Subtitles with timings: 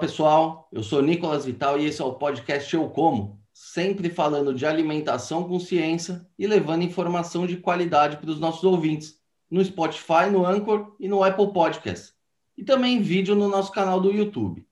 [0.00, 0.66] pessoal.
[0.72, 5.44] Eu sou Nicolas Vital e esse é o podcast Eu Como, sempre falando de alimentação
[5.44, 10.96] com ciência e levando informação de qualidade para os nossos ouvintes no Spotify, no Anchor
[10.98, 12.14] e no Apple Podcast.
[12.56, 14.66] E também em vídeo no nosso canal do YouTube.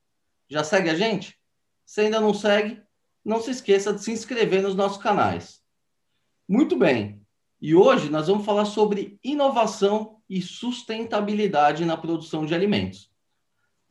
[0.48, 1.38] Já segue a gente?
[1.84, 2.80] Se ainda não segue,
[3.22, 5.60] não se esqueça de se inscrever nos nossos canais.
[6.48, 7.20] Muito bem.
[7.60, 13.10] E hoje nós vamos falar sobre inovação e sustentabilidade na produção de alimentos.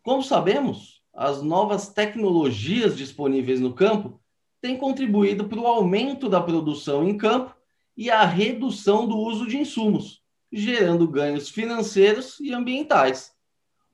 [0.01, 4.21] Como sabemos, as novas tecnologias disponíveis no campo
[4.61, 7.55] têm contribuído para o aumento da produção em campo
[7.97, 13.35] e a redução do uso de insumos, gerando ganhos financeiros e ambientais.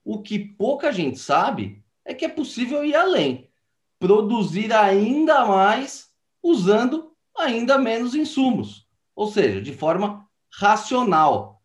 [0.04, 3.50] O que pouca gente sabe é que é possível ir além,
[3.98, 6.12] produzir ainda mais
[6.44, 11.64] usando ainda menos insumos, ou seja, de forma racional,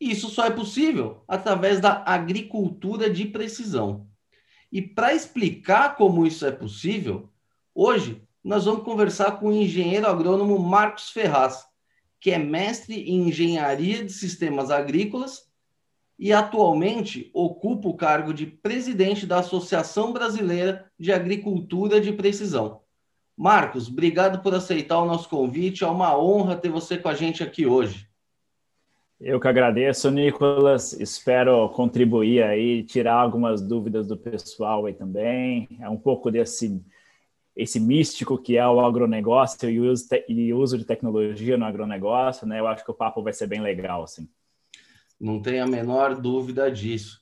[0.00, 4.06] isso só é possível através da agricultura de precisão.
[4.76, 7.30] E para explicar como isso é possível,
[7.74, 11.64] hoje nós vamos conversar com o engenheiro agrônomo Marcos Ferraz,
[12.20, 15.50] que é mestre em engenharia de sistemas agrícolas
[16.18, 22.82] e atualmente ocupa o cargo de presidente da Associação Brasileira de Agricultura de Precisão.
[23.34, 25.84] Marcos, obrigado por aceitar o nosso convite.
[25.84, 28.05] É uma honra ter você com a gente aqui hoje.
[29.18, 30.92] Eu que agradeço, Nicolas.
[30.92, 35.66] Espero contribuir aí, tirar algumas dúvidas do pessoal aí também.
[35.80, 36.84] É um pouco desse
[37.56, 42.46] esse místico que é o agronegócio e o uso, e uso de tecnologia no agronegócio,
[42.46, 42.60] né?
[42.60, 44.28] Eu acho que o papo vai ser bem legal, assim.
[45.18, 47.18] Não tem a menor dúvida disso.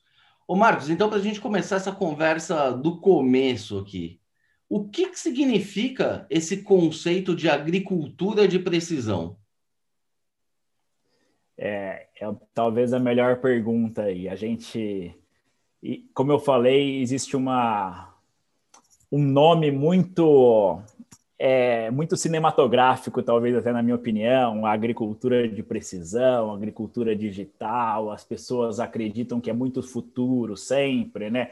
[0.49, 4.21] Ô Marcos, então para a gente começar essa conversa do começo aqui,
[4.69, 9.39] o que, que significa esse conceito de agricultura de precisão?
[11.57, 14.29] É, é talvez a melhor pergunta aí.
[14.29, 15.15] A gente,
[15.83, 18.13] e, como eu falei, existe uma
[19.13, 20.81] um nome muito
[21.39, 28.25] é, muito cinematográfico, talvez até na minha opinião, a agricultura de precisão, agricultura digital, as
[28.25, 31.51] pessoas acreditam que é muito futuro sempre, né?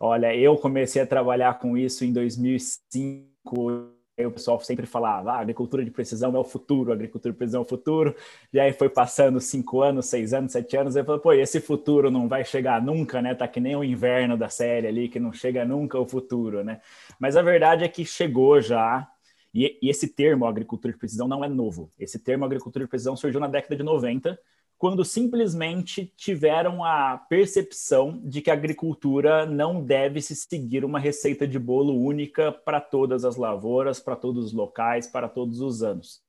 [0.00, 5.40] Olha, eu comecei a trabalhar com isso em 2005, Aí o pessoal sempre falava, ah,
[5.40, 8.14] agricultura de precisão é o futuro, agricultura de precisão é o futuro.
[8.52, 12.10] E aí foi passando cinco anos, seis anos, sete anos, eu falei, pô, esse futuro
[12.10, 13.34] não vai chegar nunca, né?
[13.34, 16.80] Tá que nem o inverno da série ali, que não chega nunca o futuro, né?
[17.18, 19.06] Mas a verdade é que chegou já,
[19.52, 21.90] e, e esse termo, agricultura de precisão, não é novo.
[21.98, 24.38] Esse termo, agricultura de precisão, surgiu na década de 90,
[24.78, 31.46] quando simplesmente tiveram a percepção de que a agricultura não deve se seguir uma receita
[31.46, 36.20] de bolo única para todas as lavouras, para todos os locais, para todos os anos.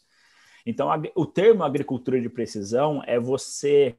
[0.65, 3.95] Então, o termo agricultura de precisão é você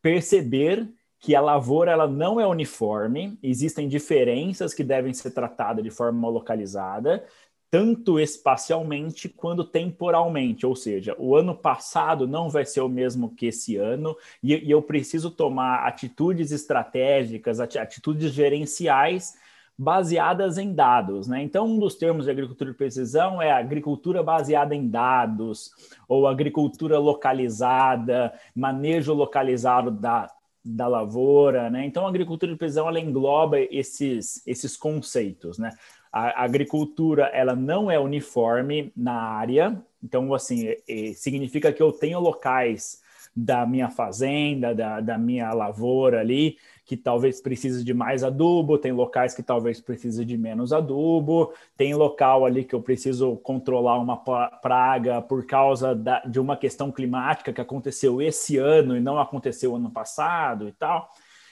[0.00, 0.88] perceber
[1.18, 6.28] que a lavoura ela não é uniforme, existem diferenças que devem ser tratadas de forma
[6.28, 7.26] localizada,
[7.70, 13.46] tanto espacialmente quanto temporalmente, ou seja, o ano passado não vai ser o mesmo que
[13.46, 19.34] esse ano, e, e eu preciso tomar atitudes estratégicas, atitudes gerenciais
[19.78, 21.28] baseadas em dados.
[21.28, 21.42] Né?
[21.42, 25.70] Então, um dos termos de agricultura de precisão é agricultura baseada em dados,
[26.08, 30.30] ou agricultura localizada, manejo localizado da,
[30.64, 31.68] da lavoura.
[31.68, 31.84] Né?
[31.84, 35.58] Então, a agricultura de precisão ela engloba esses, esses conceitos.
[35.58, 35.70] Né?
[36.16, 40.74] A agricultura ela não é uniforme na área, então assim
[41.14, 43.02] significa que eu tenho locais
[43.36, 46.56] da minha fazenda, da, da minha lavoura ali,
[46.86, 51.94] que talvez precise de mais adubo, tem locais que talvez precise de menos adubo, tem
[51.94, 57.52] local ali que eu preciso controlar uma praga por causa da, de uma questão climática
[57.52, 61.10] que aconteceu esse ano e não aconteceu ano passado e tal.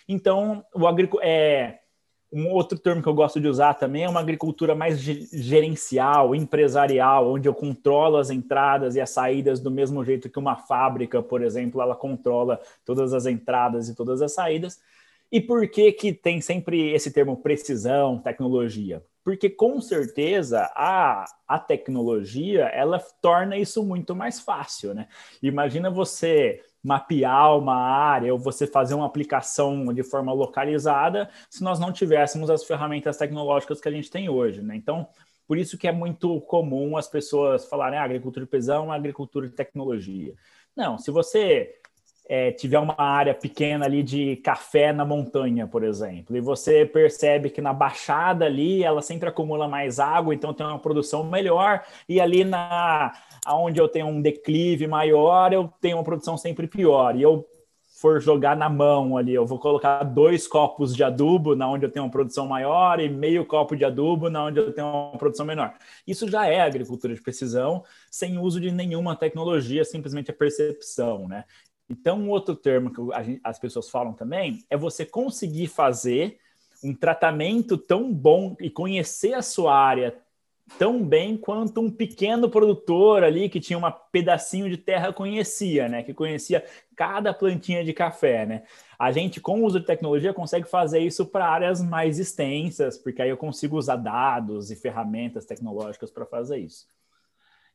[0.08, 1.80] Então, o agricultor é
[2.34, 7.32] um outro termo que eu gosto de usar também é uma agricultura mais gerencial, empresarial,
[7.32, 11.42] onde eu controlo as entradas e as saídas do mesmo jeito que uma fábrica, por
[11.42, 14.80] exemplo, ela controla todas as entradas e todas as saídas.
[15.30, 19.00] E por que que tem sempre esse termo precisão, tecnologia?
[19.22, 25.06] Porque com certeza a, a tecnologia ela torna isso muito mais fácil, né?
[25.40, 31.80] Imagina você mapear uma área ou você fazer uma aplicação de forma localizada se nós
[31.80, 34.76] não tivéssemos as ferramentas tecnológicas que a gente tem hoje, né?
[34.76, 35.08] Então,
[35.46, 39.54] por isso que é muito comum as pessoas falarem ah, agricultura de precisão, agricultura de
[39.54, 40.34] tecnologia.
[40.76, 41.74] Não, se você
[42.26, 47.50] é, tiver uma área pequena ali de café na montanha, por exemplo, e você percebe
[47.50, 52.20] que na baixada ali ela sempre acumula mais água, então tem uma produção melhor, e
[52.20, 53.12] ali na
[53.48, 57.14] onde eu tenho um declive maior, eu tenho uma produção sempre pior.
[57.16, 57.46] E eu
[58.00, 61.90] for jogar na mão ali, eu vou colocar dois copos de adubo na onde eu
[61.90, 65.46] tenho uma produção maior e meio copo de adubo na onde eu tenho uma produção
[65.46, 65.72] menor.
[66.06, 71.44] Isso já é agricultura de precisão, sem uso de nenhuma tecnologia, simplesmente a percepção, né?
[71.88, 73.00] Então, um outro termo que
[73.42, 76.38] as pessoas falam também é você conseguir fazer
[76.82, 80.18] um tratamento tão bom e conhecer a sua área
[80.78, 86.02] tão bem quanto um pequeno produtor ali que tinha um pedacinho de terra conhecia, né?
[86.02, 86.64] Que conhecia
[86.96, 88.62] cada plantinha de café, né?
[88.98, 93.20] A gente, com o uso de tecnologia, consegue fazer isso para áreas mais extensas, porque
[93.20, 96.86] aí eu consigo usar dados e ferramentas tecnológicas para fazer isso.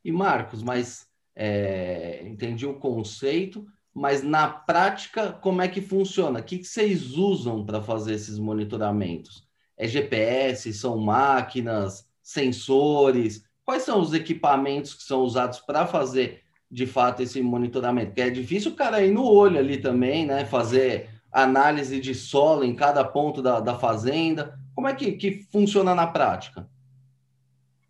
[0.03, 6.39] E Marcos, mas é, entendi o conceito, mas na prática, como é que funciona?
[6.39, 9.47] O que, que vocês usam para fazer esses monitoramentos?
[9.77, 10.74] É GPS?
[10.74, 12.09] São máquinas?
[12.30, 13.44] sensores?
[13.65, 18.07] Quais são os equipamentos que são usados para fazer de fato esse monitoramento?
[18.07, 20.45] Porque é difícil o cara ir no olho ali também, né?
[20.45, 24.57] Fazer análise de solo em cada ponto da, da fazenda.
[24.75, 26.69] Como é que, que funciona na prática?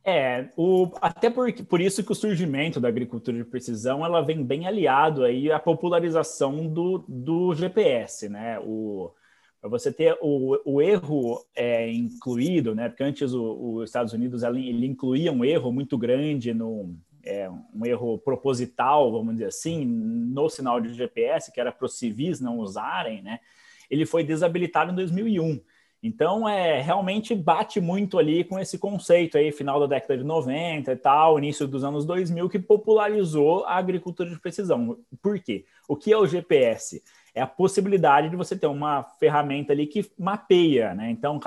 [0.04, 4.44] É, o, até por, por isso que o surgimento da agricultura de precisão ela vem
[4.44, 8.60] bem aliado aí à popularização do, do GPS, né?
[8.60, 9.12] O,
[9.60, 12.88] para você ter o, o erro é, incluído, né?
[12.88, 17.86] Porque antes os Estados Unidos ele, ele, incluía um erro muito grande no é, um
[17.86, 22.60] erro proposital, vamos dizer assim, no sinal de GPS, que era para os civis não
[22.60, 23.40] usarem, né?
[23.90, 25.60] Ele foi desabilitado em 2001.
[26.02, 30.92] Então, é, realmente bate muito ali com esse conceito aí, final da década de 90
[30.92, 34.98] e tal, início dos anos 2000, que popularizou a agricultura de precisão.
[35.22, 35.66] Por quê?
[35.88, 37.02] O que é o GPS?
[37.34, 41.10] é a possibilidade de você ter uma ferramenta ali que mapeia, né?
[41.10, 41.40] Então,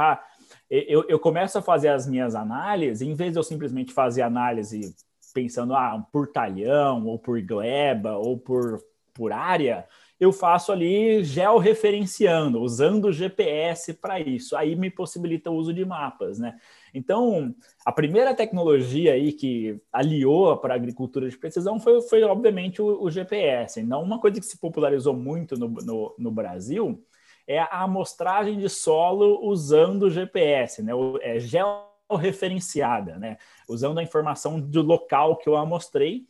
[0.70, 4.94] eu, eu começo a fazer as minhas análises, em vez de eu simplesmente fazer análise
[5.34, 8.82] pensando ah, por talhão, ou por gleba, ou por,
[9.14, 9.86] por área,
[10.22, 14.56] eu faço ali georreferenciando, usando o GPS para isso.
[14.56, 16.56] Aí me possibilita o uso de mapas, né?
[16.94, 17.52] Então,
[17.84, 23.02] a primeira tecnologia aí que aliou para a agricultura de precisão foi, foi obviamente, o,
[23.02, 23.80] o, GPS.
[23.80, 27.04] Então, uma coisa que se popularizou muito no, no, no Brasil
[27.44, 30.92] é a amostragem de solo usando o GPS, né?
[31.20, 33.38] É georreferenciada, né?
[33.68, 36.28] Usando a informação do local que eu amostrei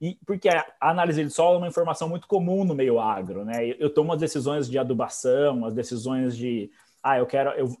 [0.00, 3.74] e porque a análise de solo é uma informação muito comum no meio agro, né?
[3.78, 6.70] Eu tomo as decisões de adubação, as decisões de
[7.02, 7.76] ah, eu quero eu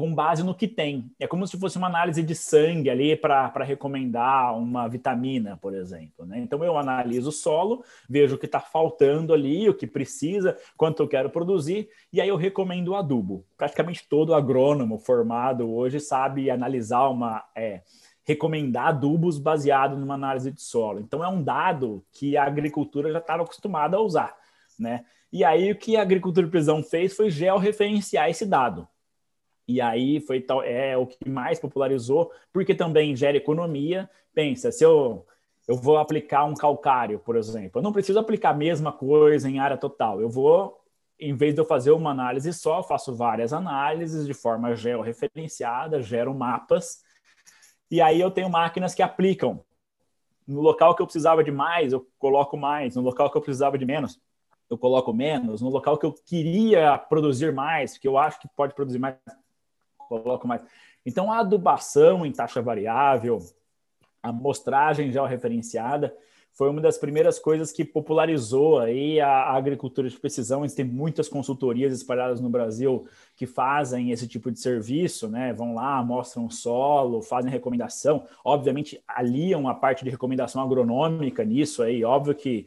[0.00, 1.12] com base no que tem.
[1.20, 6.24] É como se fosse uma análise de sangue ali para recomendar uma vitamina, por exemplo.
[6.24, 6.38] Né?
[6.38, 11.02] Então eu analiso o solo, vejo o que está faltando ali, o que precisa, quanto
[11.02, 13.44] eu quero produzir, e aí eu recomendo o adubo.
[13.58, 17.44] Praticamente todo agrônomo formado hoje sabe analisar uma.
[17.54, 17.82] É,
[18.30, 21.00] recomendar adubos baseado numa análise de solo.
[21.00, 24.36] Então, é um dado que a agricultura já estava acostumada a usar.
[24.78, 25.04] Né?
[25.32, 28.86] E aí, o que a agricultura de precisão fez foi georreferenciar esse dado.
[29.66, 34.10] E aí foi tal, é o que mais popularizou, porque também gera economia.
[34.34, 35.24] Pensa, se eu,
[35.68, 39.60] eu vou aplicar um calcário, por exemplo, eu não preciso aplicar a mesma coisa em
[39.60, 40.20] área total.
[40.20, 40.80] Eu vou,
[41.18, 46.34] em vez de eu fazer uma análise só, faço várias análises de forma georreferenciada, gero
[46.34, 47.04] mapas
[47.90, 49.64] e aí eu tenho máquinas que aplicam.
[50.46, 52.96] No local que eu precisava de mais, eu coloco mais.
[52.96, 54.20] No local que eu precisava de menos,
[54.68, 55.60] eu coloco menos.
[55.60, 59.16] No local que eu queria produzir mais, que eu acho que pode produzir mais,
[60.08, 60.62] coloco mais.
[61.04, 63.38] Então, a adubação em taxa variável,
[64.22, 66.14] a amostragem georreferenciada,
[66.52, 70.66] foi uma das primeiras coisas que popularizou aí a, agricultura de precisão.
[70.66, 75.52] Tem muitas consultorias espalhadas no Brasil que fazem esse tipo de serviço, né?
[75.52, 78.26] Vão lá, mostram o solo, fazem recomendação.
[78.44, 82.04] Obviamente, aliam a parte de recomendação agronômica nisso aí.
[82.04, 82.66] Óbvio que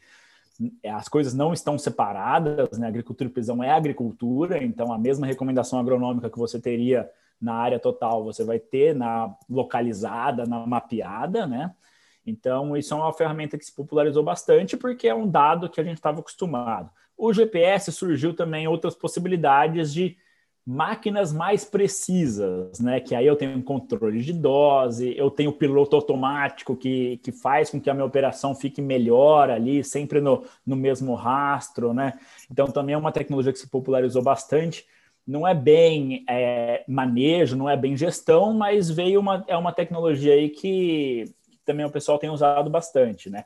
[0.86, 2.88] as coisas não estão separadas, né?
[2.88, 7.10] agricultura de precisão é agricultura, então a mesma recomendação agronômica que você teria
[7.42, 11.74] na área total, você vai ter na localizada, na mapeada, né?
[12.26, 15.84] Então, isso é uma ferramenta que se popularizou bastante porque é um dado que a
[15.84, 16.90] gente estava acostumado.
[17.18, 20.18] O GPS surgiu também outras possibilidades de
[20.66, 23.00] máquinas mais precisas, né?
[23.00, 27.82] Que aí eu tenho controle de dose, eu tenho piloto automático que, que faz com
[27.82, 32.14] que a minha operação fique melhor ali, sempre no, no mesmo rastro, né?
[32.50, 34.86] Então também é uma tecnologia que se popularizou bastante.
[35.28, 40.34] Não é bem é, manejo, não é bem gestão, mas veio uma, é uma tecnologia
[40.34, 41.26] aí que
[41.66, 43.46] também o pessoal tem usado bastante, né?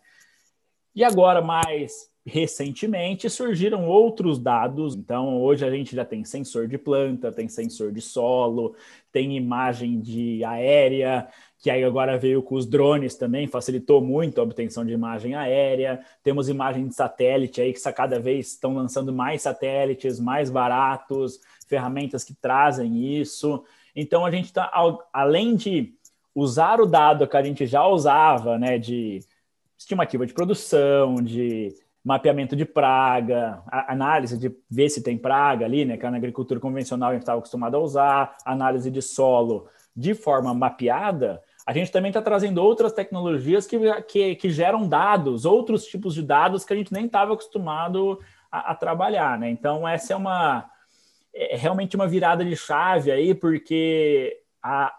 [0.95, 4.95] E agora, mais recentemente surgiram outros dados.
[4.95, 8.75] Então, hoje a gente já tem sensor de planta, tem sensor de solo,
[9.12, 14.43] tem imagem de aérea, que aí agora veio com os drones também, facilitou muito a
[14.43, 16.01] obtenção de imagem aérea.
[16.21, 22.25] Temos imagem de satélite aí, que cada vez estão lançando mais satélites, mais baratos, ferramentas
[22.25, 23.63] que trazem isso.
[23.95, 24.69] Então, a gente está,
[25.13, 25.97] além de
[26.38, 29.22] usar o dado que a gente já usava, né, de
[29.75, 31.74] estimativa de produção, de
[32.06, 36.60] mapeamento de praga, análise de ver se tem praga ali, né, que é na agricultura
[36.60, 41.91] convencional a gente estava acostumado a usar, análise de solo de forma mapeada, a gente
[41.91, 46.72] também está trazendo outras tecnologias que, que, que, geram dados, outros tipos de dados que
[46.72, 48.20] a gente nem estava acostumado
[48.51, 49.50] a, a, trabalhar, né?
[49.50, 50.70] Então, essa é uma
[51.34, 54.94] é realmente uma virada de chave aí, porque a,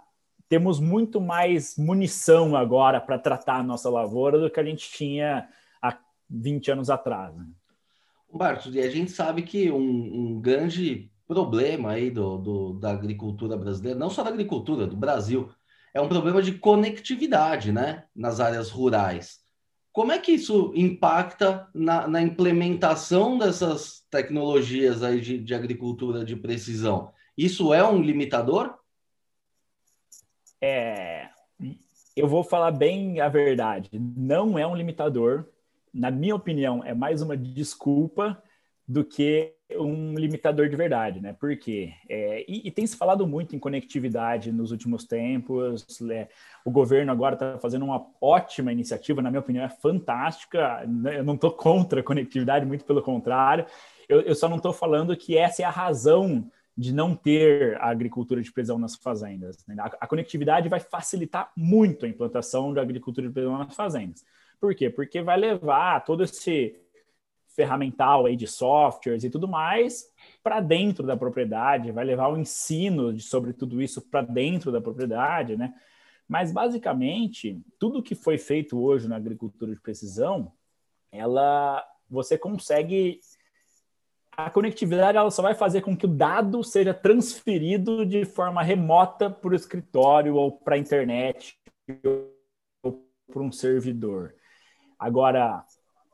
[0.49, 5.49] temos muito mais munição agora para tratar a nossa lavoura do que a gente tinha
[5.83, 5.97] há
[6.29, 7.35] 20 anos atrás.
[7.37, 7.47] Né?
[8.33, 13.57] Humberto, e a gente sabe que um, um grande problema aí do, do, da agricultura
[13.57, 15.51] brasileira, não só da agricultura, do Brasil,
[15.93, 19.41] é um problema de conectividade né, nas áreas rurais.
[19.93, 26.37] Como é que isso impacta na, na implementação dessas tecnologias aí de, de, agricultura de
[26.37, 27.11] precisão?
[27.37, 28.78] Isso é um limitador?
[30.61, 31.29] É,
[32.17, 33.91] eu vou falar bem a verdade.
[33.93, 35.47] Não é um limitador.
[35.93, 38.43] Na minha opinião, é mais uma desculpa
[38.87, 41.35] do que um limitador de verdade, né?
[41.35, 41.93] Por quê?
[42.09, 45.87] É, e, e, tem se falado muito em conectividade nos últimos tempos.
[46.11, 46.29] É,
[46.65, 50.83] o governo agora está fazendo uma ótima iniciativa, na minha opinião, é fantástica.
[51.15, 53.67] Eu não estou contra a conectividade, muito pelo contrário.
[54.09, 57.89] Eu, eu só não estou falando que essa é a razão de não ter a
[57.89, 59.67] agricultura de precisão nas fazendas.
[59.67, 59.75] Né?
[59.81, 64.25] A, a conectividade vai facilitar muito a implantação da agricultura de precisão nas fazendas.
[64.61, 64.89] Por quê?
[64.89, 66.77] Porque vai levar todo esse
[67.49, 70.07] ferramental aí de softwares e tudo mais
[70.41, 74.81] para dentro da propriedade, vai levar o ensino de, sobre tudo isso para dentro da
[74.81, 75.75] propriedade, né?
[76.29, 80.53] Mas basicamente, tudo que foi feito hoje na agricultura de precisão,
[81.11, 83.19] ela você consegue
[84.39, 89.29] a conectividade ela só vai fazer com que o dado seja transferido de forma remota
[89.29, 91.59] para o escritório ou para a internet
[92.81, 94.33] ou para um servidor.
[94.97, 95.65] Agora,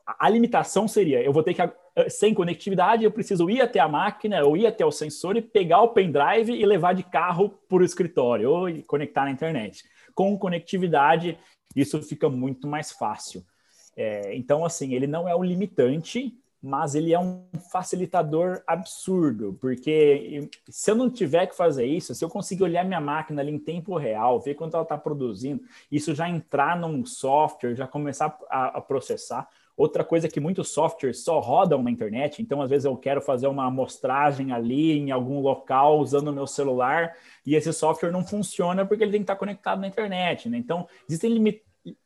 [0.07, 3.87] a limitação seria: eu vou ter que, eh, sem conectividade, eu preciso ir até a
[3.87, 7.77] máquina, ou ir até o sensor e pegar o pendrive e levar de carro para
[7.77, 9.83] o escritório, ou conectar na internet.
[10.15, 11.37] Com conectividade,
[11.75, 13.45] isso fica muito mais fácil.
[13.95, 20.49] É, então, assim, ele não é um limitante, mas ele é um facilitador absurdo, porque
[20.67, 23.59] se eu não tiver que fazer isso, se eu conseguir olhar minha máquina ali em
[23.59, 28.77] tempo real, ver quanto ela está produzindo, isso já entrar num software, já começar a,
[28.77, 32.85] a processar, Outra coisa é que muitos softwares só rodam na internet, então às vezes
[32.85, 37.13] eu quero fazer uma amostragem ali em algum local usando o meu celular
[37.45, 40.57] e esse software não funciona porque ele tem que estar conectado na internet, né?
[40.57, 41.61] Então existem limi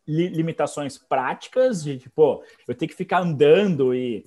[0.06, 4.26] limitações práticas de tipo, eu tenho que ficar andando e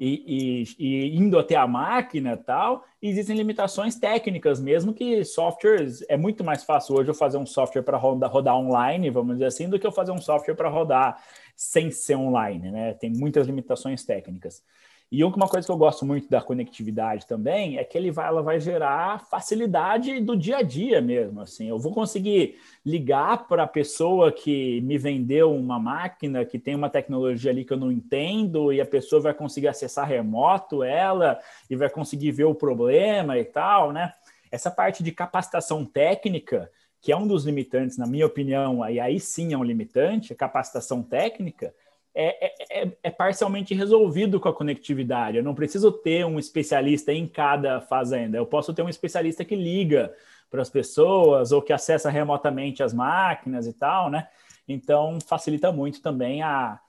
[0.00, 6.16] e, e, e, indo até a máquina tal, existem limitações técnicas mesmo que softwares é
[6.16, 9.68] muito mais fácil hoje eu fazer um software para rodar, rodar, online, vamos dizer assim,
[9.68, 11.22] do que eu fazer um software para rodar
[11.54, 12.94] sem ser online, né?
[12.94, 14.64] Tem muitas limitações técnicas.
[15.12, 18.42] E uma coisa que eu gosto muito da conectividade também é que ele vai, ela
[18.42, 21.40] vai gerar facilidade do dia a dia mesmo.
[21.40, 26.76] Assim, eu vou conseguir ligar para a pessoa que me vendeu uma máquina que tem
[26.76, 31.40] uma tecnologia ali que eu não entendo e a pessoa vai conseguir acessar remoto ela
[31.68, 34.12] e vai conseguir ver o problema e tal, né?
[34.48, 39.18] Essa parte de capacitação técnica, que é um dos limitantes, na minha opinião, e aí
[39.18, 41.74] sim é um limitante, a capacitação técnica
[42.14, 45.36] é, é, é, é, parcialmente resolvido com a conectividade.
[45.36, 48.36] Eu não preciso ter um especialista em cada fazenda.
[48.36, 50.12] Eu posso ter um especialista que liga
[50.50, 54.26] para as pessoas ou que acessa remotamente as máquinas e tal, né?
[54.66, 56.80] Então facilita muito também a,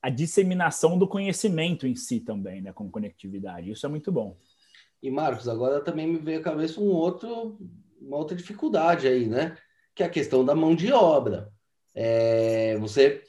[0.00, 2.72] a disseminação do conhecimento em si também, né?
[2.72, 3.70] Com conectividade.
[3.70, 4.36] Isso é muito bom.
[5.02, 7.58] E Marcos, agora também me veio à cabeça um outro,
[8.00, 9.54] uma outra dificuldade aí, né?
[9.94, 11.52] Que é a questão da mão de obra.
[11.94, 13.22] É, você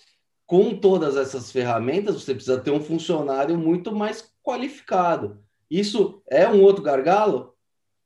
[0.54, 5.44] com todas essas ferramentas, você precisa ter um funcionário muito mais qualificado.
[5.68, 7.56] Isso é um outro gargalo?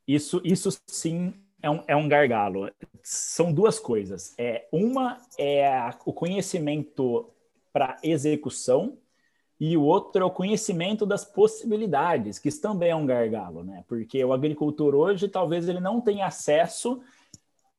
[0.07, 2.71] Isso, isso sim é um, é um gargalo.
[3.03, 4.33] São duas coisas.
[4.37, 7.29] É, uma é o conhecimento
[7.73, 8.97] para execução
[9.59, 13.83] e o outro é o conhecimento das possibilidades, que também é um gargalo, né?
[13.89, 17.01] Porque o agricultor hoje talvez ele não tenha acesso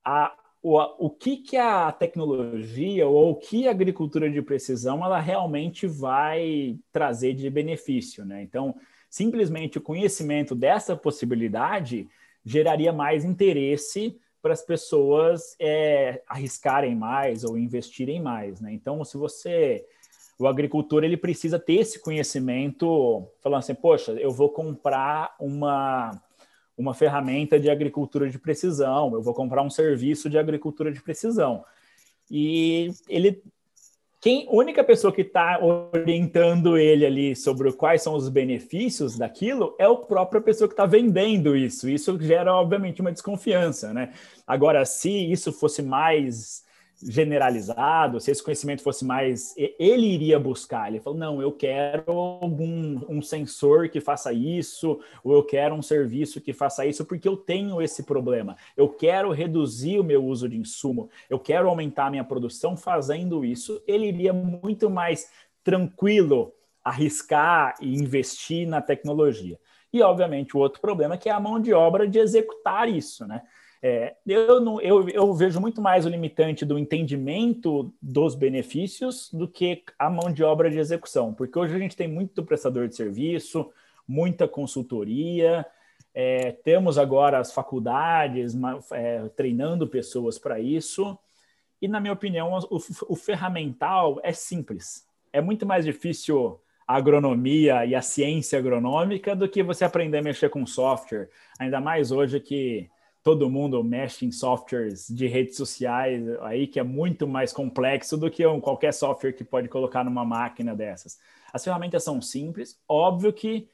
[0.04, 5.20] a o, o que, que a tecnologia ou o que a agricultura de precisão ela
[5.20, 8.42] realmente vai trazer de benefício, né?
[8.42, 8.74] Então,
[9.08, 12.08] simplesmente o conhecimento dessa possibilidade
[12.44, 18.72] geraria mais interesse para as pessoas é, arriscarem mais ou investirem mais, né?
[18.72, 19.84] Então, se você
[20.38, 26.22] o agricultor ele precisa ter esse conhecimento, falando assim, poxa, eu vou comprar uma
[26.78, 31.64] uma ferramenta de agricultura de precisão, eu vou comprar um serviço de agricultura de precisão.
[32.30, 33.42] E ele
[34.20, 39.84] quem única pessoa que está orientando ele ali sobre quais são os benefícios daquilo é
[39.84, 41.88] a própria pessoa que está vendendo isso.
[41.88, 44.12] Isso gera, obviamente, uma desconfiança, né?
[44.44, 46.64] Agora, se isso fosse mais
[47.02, 49.54] generalizado, se esse conhecimento fosse mais.
[49.56, 55.34] Ele iria buscar, ele falou: não, eu quero algum um sensor que faça isso, ou
[55.34, 58.56] eu quero um serviço que faça isso, porque eu tenho esse problema.
[58.76, 63.44] Eu quero reduzir o meu uso de insumo, eu quero aumentar a minha produção fazendo
[63.44, 63.82] isso.
[63.86, 65.30] Ele iria muito mais
[65.62, 66.52] tranquilo
[66.82, 69.58] arriscar e investir na tecnologia.
[69.92, 73.26] E, obviamente, o outro problema é que é a mão de obra de executar isso,
[73.26, 73.42] né?
[73.80, 79.46] É, eu, não, eu, eu vejo muito mais o limitante do entendimento dos benefícios do
[79.46, 82.96] que a mão de obra de execução, porque hoje a gente tem muito prestador de
[82.96, 83.70] serviço,
[84.06, 85.64] muita consultoria,
[86.12, 88.52] é, temos agora as faculdades
[88.90, 91.16] é, treinando pessoas para isso,
[91.80, 95.06] e na minha opinião, o, o ferramental é simples.
[95.32, 100.22] É muito mais difícil a agronomia e a ciência agronômica do que você aprender a
[100.22, 101.28] mexer com software,
[101.60, 102.90] ainda mais hoje que
[103.28, 108.30] todo mundo mexe em softwares de redes sociais aí que é muito mais complexo do
[108.30, 111.18] que um, qualquer software que pode colocar numa máquina dessas.
[111.52, 113.68] As ferramentas são simples, óbvio que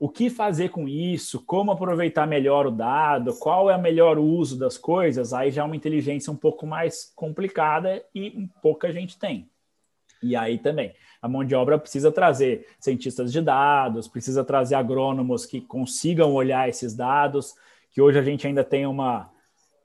[0.00, 4.58] o que fazer com isso, como aproveitar melhor o dado, qual é o melhor uso
[4.58, 9.48] das coisas, aí já é uma inteligência um pouco mais complicada e pouca gente tem.
[10.20, 15.46] E aí também, a mão de obra precisa trazer cientistas de dados, precisa trazer agrônomos
[15.46, 17.54] que consigam olhar esses dados,
[17.92, 19.30] que hoje a gente ainda tem uma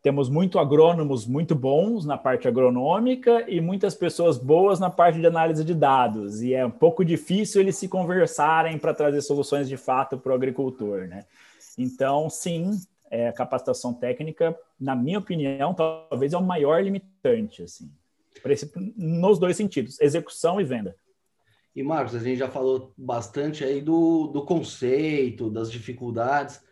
[0.02, 5.28] temos muito agrônomos muito bons na parte agronômica e muitas pessoas boas na parte de
[5.28, 6.42] análise de dados.
[6.42, 10.36] E é um pouco difícil eles se conversarem para trazer soluções de fato para o
[10.36, 11.26] agricultor, né?
[11.78, 12.80] Então, sim,
[13.12, 17.92] é, capacitação técnica, na minha opinião, talvez é o maior limitante, assim,
[18.46, 20.96] esse, nos dois sentidos, execução e venda.
[21.76, 26.66] E Marcos, a gente já falou bastante aí do, do conceito, das dificuldades.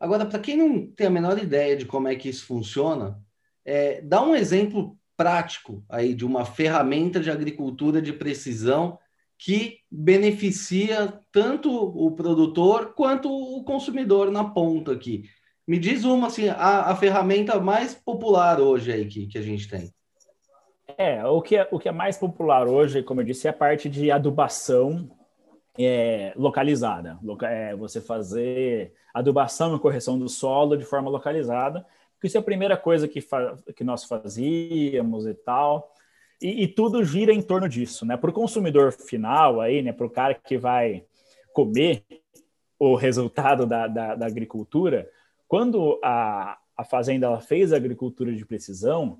[0.00, 3.20] Agora, para quem não tem a menor ideia de como é que isso funciona,
[3.64, 8.98] é, dá um exemplo prático aí de uma ferramenta de agricultura de precisão
[9.36, 15.24] que beneficia tanto o produtor quanto o consumidor na ponta aqui.
[15.66, 19.68] Me diz uma assim, a, a ferramenta mais popular hoje aí que, que a gente
[19.68, 19.92] tem.
[20.96, 23.52] É, o que é, o que é mais popular hoje, como eu disse, é a
[23.52, 25.08] parte de adubação
[25.78, 27.18] é, localizada.
[27.42, 32.44] É, você fazer adubação e correção do solo de forma localizada, porque isso é a
[32.44, 33.20] primeira coisa que,
[33.76, 35.94] que nós fazíamos e tal.
[36.42, 38.16] E, e, tudo gira em torno disso, né?
[38.16, 39.92] Para o consumidor final aí, né?
[39.92, 41.04] Para o cara que vai
[41.52, 42.04] comer
[42.78, 45.08] o resultado da, da, da agricultura,
[45.48, 49.18] quando a, a fazenda fez a agricultura de precisão,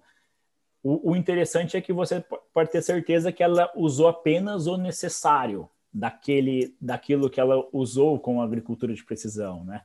[0.83, 5.69] o, o interessante é que você pode ter certeza que ela usou apenas o necessário
[5.93, 9.83] daquele, daquilo que ela usou com a agricultura de precisão, né?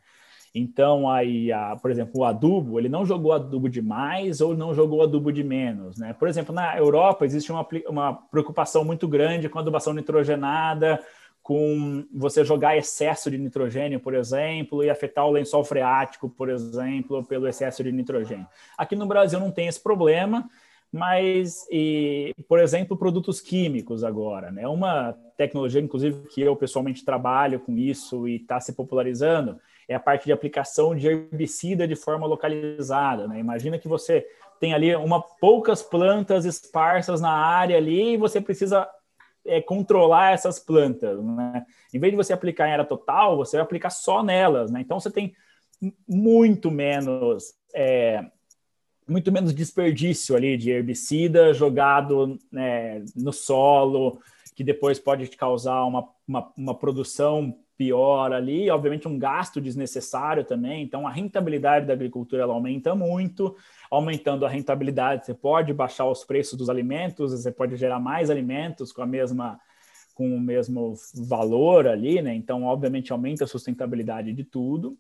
[0.56, 4.72] Então, aí, a, por exemplo, o adubo, ele não jogou adubo de mais ou não
[4.74, 6.14] jogou adubo de menos, né?
[6.14, 11.04] Por exemplo, na Europa existe uma, uma preocupação muito grande com adubação nitrogenada,
[11.42, 17.24] com você jogar excesso de nitrogênio, por exemplo, e afetar o lençol freático, por exemplo,
[17.26, 18.48] pelo excesso de nitrogênio.
[18.78, 20.50] Aqui no Brasil não tem esse problema,
[20.94, 24.68] mas, e, por exemplo, produtos químicos agora, né?
[24.68, 30.00] Uma tecnologia, inclusive, que eu pessoalmente trabalho com isso e está se popularizando, é a
[30.00, 33.40] parte de aplicação de herbicida de forma localizada, né?
[33.40, 34.24] Imagina que você
[34.60, 38.88] tem ali uma poucas plantas esparsas na área ali e você precisa
[39.48, 41.66] é, controlar essas plantas, né?
[41.92, 44.82] Em vez de você aplicar em área total, você vai aplicar só nelas, né?
[44.82, 45.34] Então você tem
[46.08, 48.24] muito menos é,
[49.08, 54.20] muito menos desperdício ali de herbicida jogado né, no solo,
[54.56, 60.44] que depois pode te causar uma, uma, uma, produção pior ali, obviamente um gasto desnecessário
[60.44, 60.84] também.
[60.84, 63.56] Então a rentabilidade da agricultura ela aumenta muito,
[63.90, 68.92] aumentando a rentabilidade, você pode baixar os preços dos alimentos, você pode gerar mais alimentos
[68.92, 69.60] com a mesma
[70.14, 72.36] com o mesmo valor ali, né?
[72.36, 74.96] Então, obviamente, aumenta a sustentabilidade de tudo.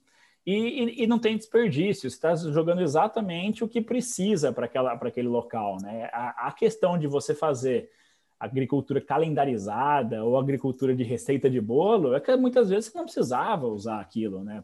[0.45, 4.65] E, e, e, não tem desperdício, está jogando exatamente o que precisa para
[5.07, 5.77] aquele local.
[5.81, 6.09] Né?
[6.11, 7.89] A, a, questão de você fazer
[8.37, 13.67] agricultura calendarizada ou agricultura de receita de bolo é que muitas vezes você não precisava
[13.67, 14.43] usar aquilo.
[14.43, 14.61] Né?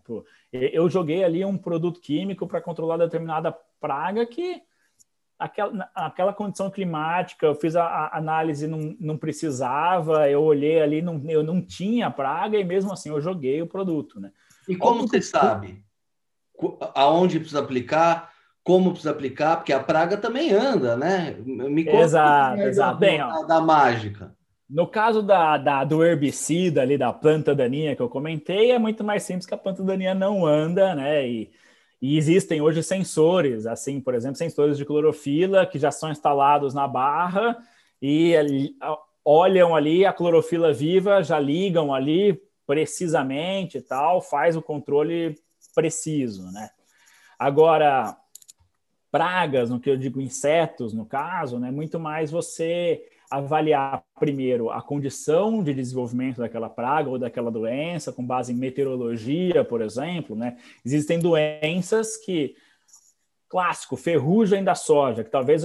[0.51, 4.61] Eu joguei ali um produto químico para controlar determinada praga que
[5.39, 11.01] aquela, aquela condição climática, eu fiz a, a, análise, não, não precisava, eu olhei ali,
[11.01, 14.19] não, eu não tinha praga e mesmo assim eu joguei o produto.
[14.19, 14.29] Né?
[14.69, 15.83] E como você sabe
[16.93, 18.31] aonde precisa aplicar,
[18.63, 21.35] como precisa aplicar, porque a praga também anda, né?
[21.43, 22.99] Me conta exato, exato.
[22.99, 24.35] Bem, da, da mágica.
[24.69, 29.03] No caso da, da, do herbicida ali, da planta daninha que eu comentei, é muito
[29.03, 31.27] mais simples que a planta daninha não anda, né?
[31.27, 31.49] E,
[31.99, 36.87] e existem hoje sensores, assim, por exemplo, sensores de clorofila que já são instalados na
[36.87, 37.57] barra
[37.99, 38.35] e
[39.25, 45.35] olham ali a clorofila viva, já ligam ali precisamente e tal, faz o controle
[45.73, 46.69] preciso, né?
[47.39, 48.15] Agora,
[49.11, 51.71] pragas, no que eu digo insetos, no caso, né?
[51.71, 58.23] Muito mais você avaliar primeiro a condição de desenvolvimento daquela praga ou daquela doença, com
[58.23, 60.55] base em meteorologia, por exemplo, né?
[60.85, 62.55] Existem doenças que
[63.47, 65.63] clássico, ferrugem da soja, que talvez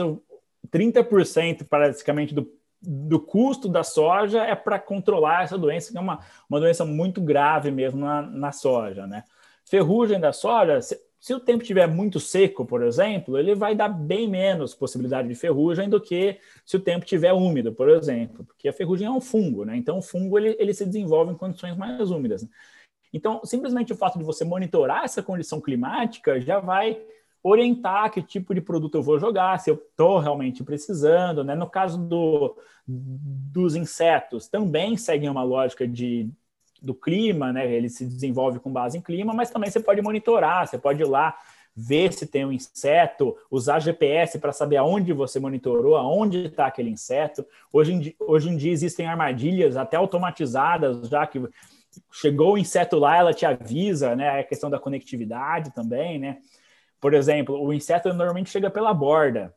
[0.73, 2.51] 30% praticamente do
[2.87, 7.21] do custo da soja é para controlar essa doença, que é uma, uma doença muito
[7.21, 9.25] grave mesmo na, na soja, né?
[9.65, 13.89] Ferrugem da soja, se, se o tempo estiver muito seco, por exemplo, ele vai dar
[13.89, 18.69] bem menos possibilidade de ferrugem do que se o tempo estiver úmido, por exemplo, porque
[18.69, 19.77] a ferrugem é um fungo, né?
[19.77, 22.47] Então o fungo ele, ele se desenvolve em condições mais úmidas.
[23.11, 27.01] Então, simplesmente o fato de você monitorar essa condição climática já vai
[27.45, 31.45] orientar que tipo de produto eu vou jogar, se eu estou realmente precisando.
[31.45, 31.55] Né?
[31.55, 32.57] No caso do,
[32.89, 36.31] dos insetos, também seguem uma lógica de,
[36.81, 37.71] do clima, né?
[37.71, 41.07] ele se desenvolve com base em clima, mas também você pode monitorar, você pode ir
[41.07, 41.37] lá
[41.77, 46.89] ver se tem um inseto, usar GPS para saber aonde você monitorou, aonde está aquele
[46.89, 47.45] inseto.
[47.71, 51.43] Hoje em, dia, hoje em dia existem armadilhas até automatizadas, já que
[52.13, 54.41] chegou o inseto lá, ela te avisa, né?
[54.41, 56.39] A questão da conectividade também, né?
[57.05, 59.55] Por exemplo, o inseto normalmente chega pela borda.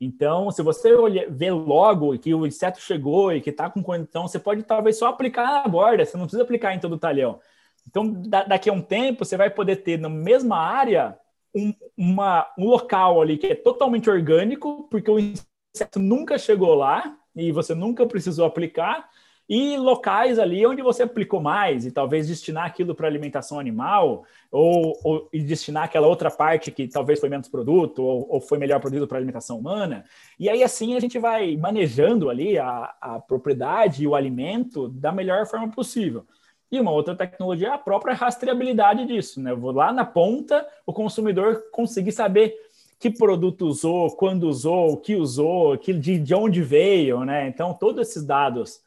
[0.00, 4.26] Então, se você olhar, ver logo que o inseto chegou e que está com condição,
[4.26, 7.38] você pode talvez só aplicar na borda, você não precisa aplicar em todo o talhão.
[7.86, 11.16] Então, daqui a um tempo, você vai poder ter na mesma área
[11.54, 17.16] um, uma, um local ali que é totalmente orgânico, porque o inseto nunca chegou lá
[17.32, 19.08] e você nunca precisou aplicar,
[19.48, 24.98] e locais ali onde você aplicou mais e talvez destinar aquilo para alimentação animal ou,
[25.02, 28.78] ou e destinar aquela outra parte que talvez foi menos produto ou, ou foi melhor
[28.78, 30.04] produto para alimentação humana.
[30.38, 35.10] E aí assim a gente vai manejando ali a, a propriedade e o alimento da
[35.10, 36.26] melhor forma possível.
[36.70, 39.52] E uma outra tecnologia é a própria rastreabilidade disso, né?
[39.52, 42.54] Eu vou lá na ponta, o consumidor conseguir saber
[42.98, 47.48] que produto usou, quando usou, o que usou, que, de, de onde veio, né?
[47.48, 48.82] Então, todos esses dados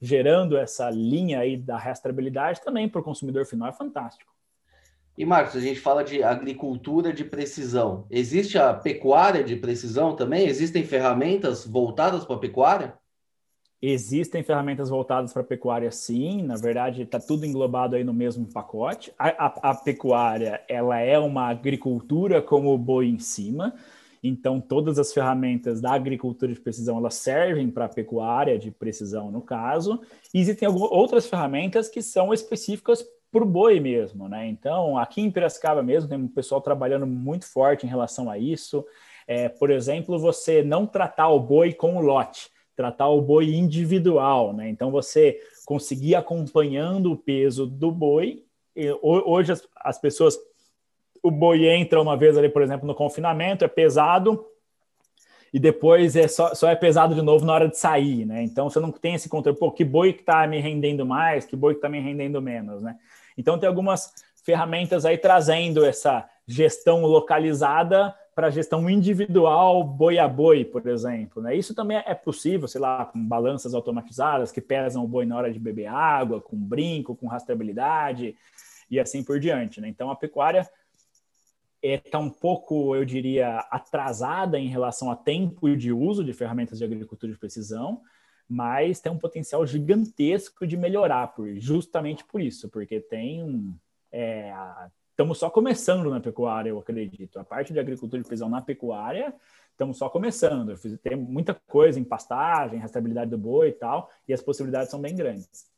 [0.00, 4.36] gerando essa linha aí da rastreabilidade também para o consumidor final é fantástico.
[5.16, 8.06] E Marcos, a gente fala de agricultura de precisão.
[8.10, 10.46] Existe a pecuária de precisão também?
[10.46, 12.94] Existem ferramentas voltadas para a pecuária?
[13.80, 16.42] Existem ferramentas voltadas para a pecuária, sim.
[16.42, 19.12] Na verdade, está tudo englobado aí no mesmo pacote.
[19.18, 23.74] A, a, a, pecuária, ela é uma agricultura como o boi em cima.
[24.26, 29.30] Então, todas as ferramentas da agricultura de precisão, elas servem para a pecuária de precisão,
[29.30, 30.00] no caso.
[30.32, 34.46] E existem outras ferramentas que são específicas para o boi mesmo, né?
[34.48, 38.84] Então, aqui em Piracicaba mesmo, tem um pessoal trabalhando muito forte em relação a isso.
[39.26, 44.52] É, por exemplo, você não tratar o boi com o lote, tratar o boi individual,
[44.52, 44.68] né?
[44.68, 48.44] Então, você conseguir acompanhando o peso do boi.
[49.02, 50.38] Hoje, as, as pessoas
[51.26, 54.46] o boi entra uma vez ali, por exemplo, no confinamento, é pesado,
[55.52, 58.42] e depois é só, só é pesado de novo na hora de sair, né?
[58.42, 61.56] Então você não tem esse controle, pô, que boi que tá me rendendo mais, que
[61.56, 62.96] boi que tá me rendendo menos, né?
[63.36, 64.12] Então tem algumas
[64.44, 71.42] ferramentas aí trazendo essa gestão localizada para gestão individual boi a boi, por exemplo.
[71.42, 71.56] Né?
[71.56, 75.52] Isso também é possível, sei lá, com balanças automatizadas que pesam o boi na hora
[75.52, 78.36] de beber água, com brinco, com rastreabilidade
[78.90, 79.80] e assim por diante.
[79.80, 79.88] Né?
[79.88, 80.68] Então a pecuária
[81.94, 86.84] está um pouco, eu diria, atrasada em relação a tempo de uso de ferramentas de
[86.84, 88.02] agricultura de precisão,
[88.48, 93.74] mas tem um potencial gigantesco de melhorar, por, justamente por isso, porque tem
[94.12, 94.52] é,
[95.16, 97.38] estamos só começando na pecuária, eu acredito.
[97.38, 99.34] A parte de agricultura de precisão na pecuária,
[99.70, 100.76] estamos só começando.
[100.98, 105.16] Tem muita coisa em pastagem, rastreabilidade do boi e tal, e as possibilidades são bem
[105.16, 105.70] grandes.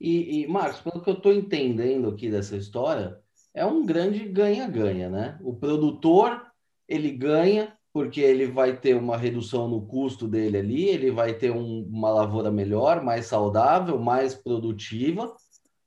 [0.00, 3.20] E, e Marcos, pelo que eu estou entendendo aqui dessa história,
[3.54, 5.38] é um grande ganha-ganha, né?
[5.40, 6.42] O produtor
[6.88, 11.52] ele ganha porque ele vai ter uma redução no custo dele ali, ele vai ter
[11.52, 15.32] um, uma lavoura melhor, mais saudável, mais produtiva,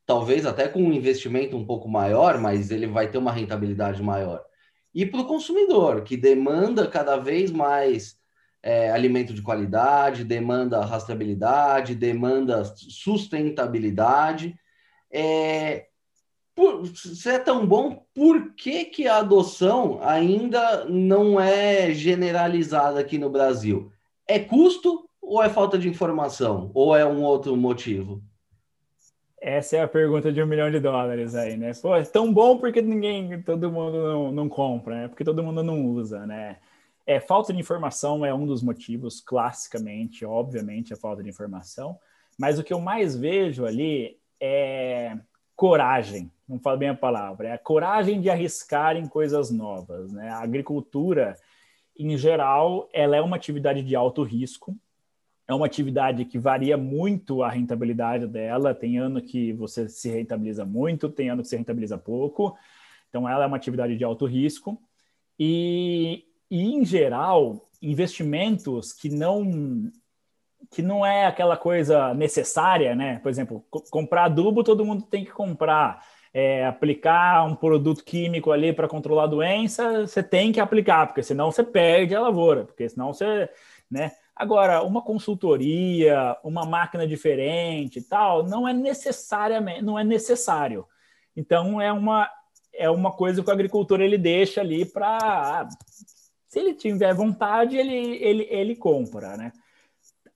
[0.06, 4.41] talvez até com um investimento um pouco maior, mas ele vai ter uma rentabilidade maior.
[4.95, 8.17] E para o consumidor, que demanda cada vez mais
[8.63, 14.58] é, alimento de qualidade, demanda rastreabilidade, demanda sustentabilidade.
[15.12, 15.87] É,
[16.58, 23.20] por, se é tão bom, por que, que a adoção ainda não é generalizada aqui
[23.20, 23.91] no Brasil?
[24.28, 26.72] É custo ou é falta de informação?
[26.74, 28.24] Ou é um outro motivo?
[29.39, 31.74] Essa é a pergunta de um milhão de dólares aí, né?
[31.80, 35.08] Pô, é tão bom porque ninguém, todo mundo não, não compra, né?
[35.10, 36.58] Porque todo mundo não usa, né?
[37.06, 42.00] É, falta de informação é um dos motivos, classicamente, obviamente, a falta de informação.
[42.36, 45.15] Mas o que eu mais vejo ali é
[45.56, 50.12] coragem, não falo bem a palavra, é a coragem de arriscar em coisas novas.
[50.14, 50.30] Né?
[50.30, 51.36] A agricultura,
[51.98, 54.76] em geral, ela é uma atividade de alto risco,
[55.48, 58.74] é uma atividade que varia muito a rentabilidade dela.
[58.74, 62.58] Tem ano que você se rentabiliza muito, tem ano que se rentabiliza pouco.
[63.10, 64.82] Então, ela é uma atividade de alto risco.
[65.40, 69.92] E, e em geral, investimentos que não
[70.72, 73.20] que não é aquela coisa necessária, né?
[73.20, 76.04] Por exemplo, comprar adubo todo mundo tem que comprar.
[76.39, 81.23] É, aplicar um produto químico ali para controlar a doença, você tem que aplicar, porque
[81.23, 83.50] senão você perde a lavoura, porque senão você,
[83.89, 84.12] né?
[84.36, 90.86] Agora, uma consultoria, uma máquina diferente, tal, não é necessariamente, não é necessário.
[91.36, 92.30] Então é uma
[92.71, 95.67] é uma coisa que o agricultor ele deixa ali para
[96.47, 99.52] se ele tiver vontade, ele ele, ele compra, né?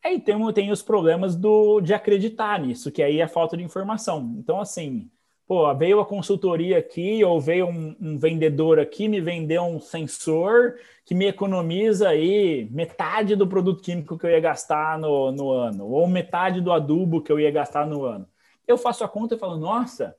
[0.04, 4.36] Aí tem, tem os problemas do, de acreditar nisso, que aí é falta de informação.
[4.40, 5.12] Então, assim,
[5.52, 10.76] pô, veio a consultoria aqui, ou veio um, um, vendedor aqui, me vendeu um sensor
[11.04, 15.86] que me economiza aí metade do produto químico que eu ia gastar no, no ano,
[15.90, 18.26] ou metade do adubo que eu ia gastar no ano.
[18.66, 20.16] Eu faço a conta e falo, nossa,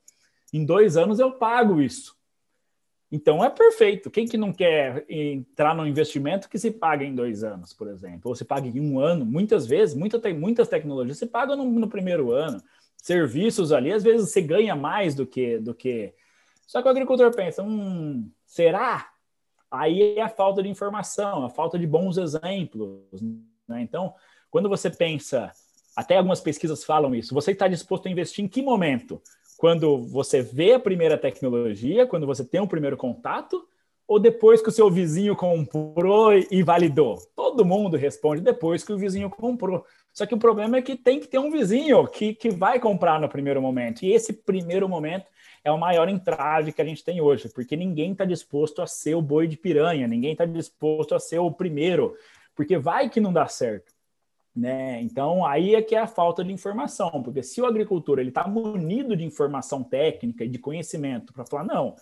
[0.53, 2.15] em dois anos eu pago isso.
[3.11, 4.11] Então é perfeito.
[4.11, 8.29] Quem que não quer entrar no investimento que se paga em dois anos, por exemplo,
[8.29, 9.25] ou se paga em um ano?
[9.25, 12.63] Muitas vezes, muita, muitas tecnologias se pagam no, no, primeiro ano.
[13.03, 16.15] Serviços ali, às vezes você ganha mais do que do que.
[16.67, 19.11] Só que o agricultor pensa, hum, será?
[19.71, 23.21] Aí é a falta de informação, a falta de bons exemplos.
[23.69, 23.83] Né?
[23.83, 24.15] Então,
[24.51, 25.53] quando você pensa,
[25.95, 29.21] até algumas pesquisas falam isso, você está disposto a investir em que momento?
[29.63, 33.65] quando você vê a primeira tecnologia, quando você tem um primeiro contato,
[34.13, 37.17] ou depois que o seu vizinho comprou e validou?
[37.35, 39.87] Todo mundo responde depois que o vizinho comprou.
[40.13, 43.19] Só que o problema é que tem que ter um vizinho que, que vai comprar
[43.19, 44.03] no primeiro momento.
[44.03, 45.25] E esse primeiro momento
[45.65, 49.15] é o maior entrave que a gente tem hoje, porque ninguém está disposto a ser
[49.15, 52.15] o boi de piranha, ninguém está disposto a ser o primeiro,
[52.55, 53.95] porque vai que não dá certo.
[54.55, 55.01] Né?
[55.01, 59.17] Então, aí é que é a falta de informação, porque se o agricultor está munido
[59.17, 61.97] de informação técnica e de conhecimento para falar, não,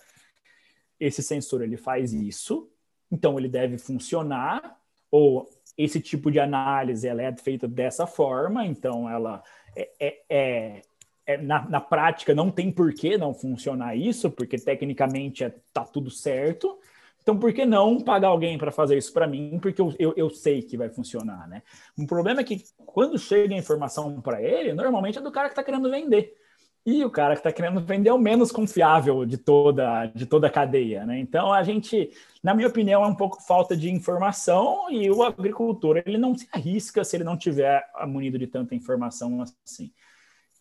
[1.01, 2.69] esse sensor ele faz isso,
[3.11, 4.77] então ele deve funcionar,
[5.09, 9.43] ou esse tipo de análise ela é feita dessa forma, então ela
[9.75, 10.81] é, é, é,
[11.25, 15.61] é na, na, prática não tem por que não funcionar isso, porque tecnicamente está é,
[15.73, 16.77] tá tudo certo,
[17.21, 19.59] então, por que não pagar alguém para fazer isso para mim?
[19.61, 21.61] Porque eu, eu, eu, sei que vai funcionar, né?
[21.95, 25.51] O problema é que quando chega a informação para ele, normalmente é do cara que
[25.51, 26.35] está querendo vender.
[26.83, 30.47] E o cara que está querendo vender é o menos confiável de toda, de toda
[30.47, 31.19] a cadeia, né?
[31.19, 32.09] Então, a gente,
[32.43, 36.47] na minha opinião, é um pouco falta de informação e o agricultor, ele não se
[36.51, 39.91] arrisca se ele não tiver munido de tanta informação assim.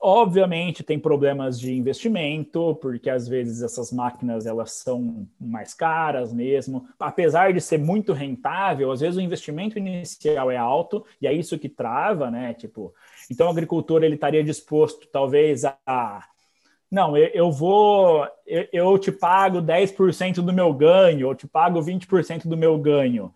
[0.02, 6.88] Obviamente tem problemas de investimento, porque às vezes essas máquinas elas são mais caras mesmo.
[6.98, 11.58] Apesar de ser muito rentável, às vezes o investimento inicial é alto e é isso
[11.58, 12.54] que trava, né?
[12.54, 12.94] Tipo,
[13.30, 16.24] então o agricultor ele estaria disposto talvez a
[16.90, 22.48] não, eu, vou, eu, eu te pago 10% do meu ganho, eu te pago 20%
[22.48, 23.32] do meu ganho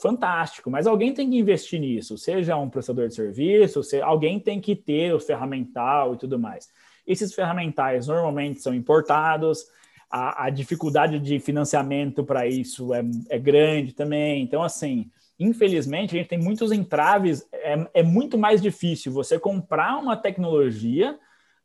[0.00, 4.60] fantástico, mas alguém tem que investir nisso, seja um prestador de serviço, seja, alguém tem
[4.60, 6.68] que ter o ferramental e tudo mais.
[7.06, 9.66] Esses ferramentais normalmente são importados,
[10.10, 14.42] a, a dificuldade de financiamento para isso é, é, grande também.
[14.42, 19.96] Então, assim, infelizmente, a gente tem muitos entraves, é, é muito mais difícil você comprar
[19.98, 21.18] uma tecnologia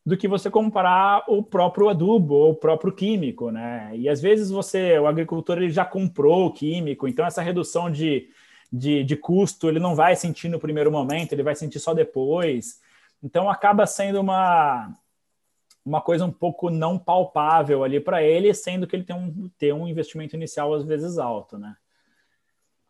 [0.10, 3.92] do que você comprar o próprio adubo ou o próprio químico, né?
[3.96, 8.28] E às vezes você, o agricultor, ele já comprou o químico, então essa redução de,
[8.74, 12.82] de, de custo ele não vai sentir no primeiro momento, ele vai sentir só depois.
[13.22, 14.92] Então acaba sendo uma
[15.86, 19.74] uma coisa um pouco não palpável ali para ele, sendo que ele tem um, tem
[19.74, 21.76] um investimento inicial às vezes alto, né?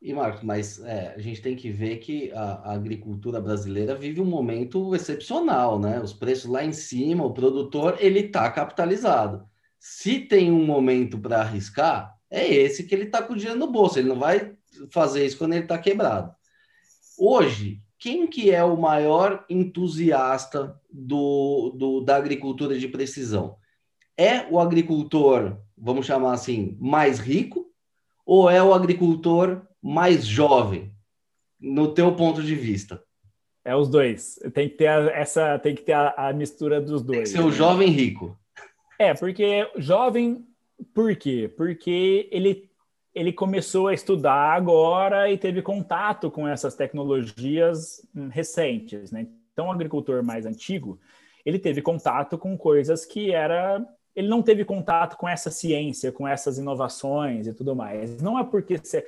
[0.02, 4.22] E, Marcos, mas é, a gente tem que ver que a, a, agricultura brasileira vive
[4.22, 6.00] um momento excepcional, né?
[6.00, 9.46] Os preços lá em cima, o produtor, ele está capitalizado.
[9.78, 13.72] Se tem um momento para arriscar, é esse que ele está com o dinheiro no
[13.72, 14.00] bolso.
[14.00, 14.56] Ele não vai
[14.90, 16.34] fazer isso quando ele está quebrado.
[17.18, 23.58] Hoje, quem que é o maior entusiasta do, do, da agricultura de precisão?
[24.16, 27.70] É o agricultor, vamos chamar assim, mais rico
[28.26, 30.92] ou é o agricultor mais jovem,
[31.60, 33.04] no teu ponto de vista?
[33.64, 34.40] É os dois.
[34.54, 37.32] Tem que ter a, essa, tem que ter a, a mistura dos dois.
[37.32, 38.38] Tem que ser o jovem rico.
[38.98, 40.46] É, porque jovem,
[40.94, 41.54] por quê?
[41.56, 42.70] Porque ele
[43.14, 49.28] ele começou a estudar agora e teve contato com essas tecnologias hum, recentes, né?
[49.52, 51.00] Então, o agricultor mais antigo,
[51.46, 53.84] ele teve contato com coisas que era
[54.16, 58.22] ele não teve contato com essa ciência, com essas inovações e tudo mais.
[58.22, 59.06] Não é porque você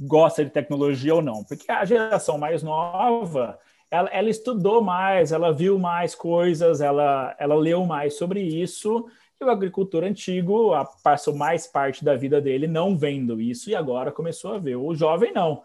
[0.00, 3.58] gosta de tecnologia ou não, porque a geração mais nova,
[3.90, 9.06] ela, ela estudou mais, ela viu mais coisas, ela, ela leu mais sobre isso
[9.40, 14.12] e o agricultor antigo passou mais parte da vida dele não vendo isso e agora
[14.12, 14.76] começou a ver.
[14.76, 15.62] O jovem não.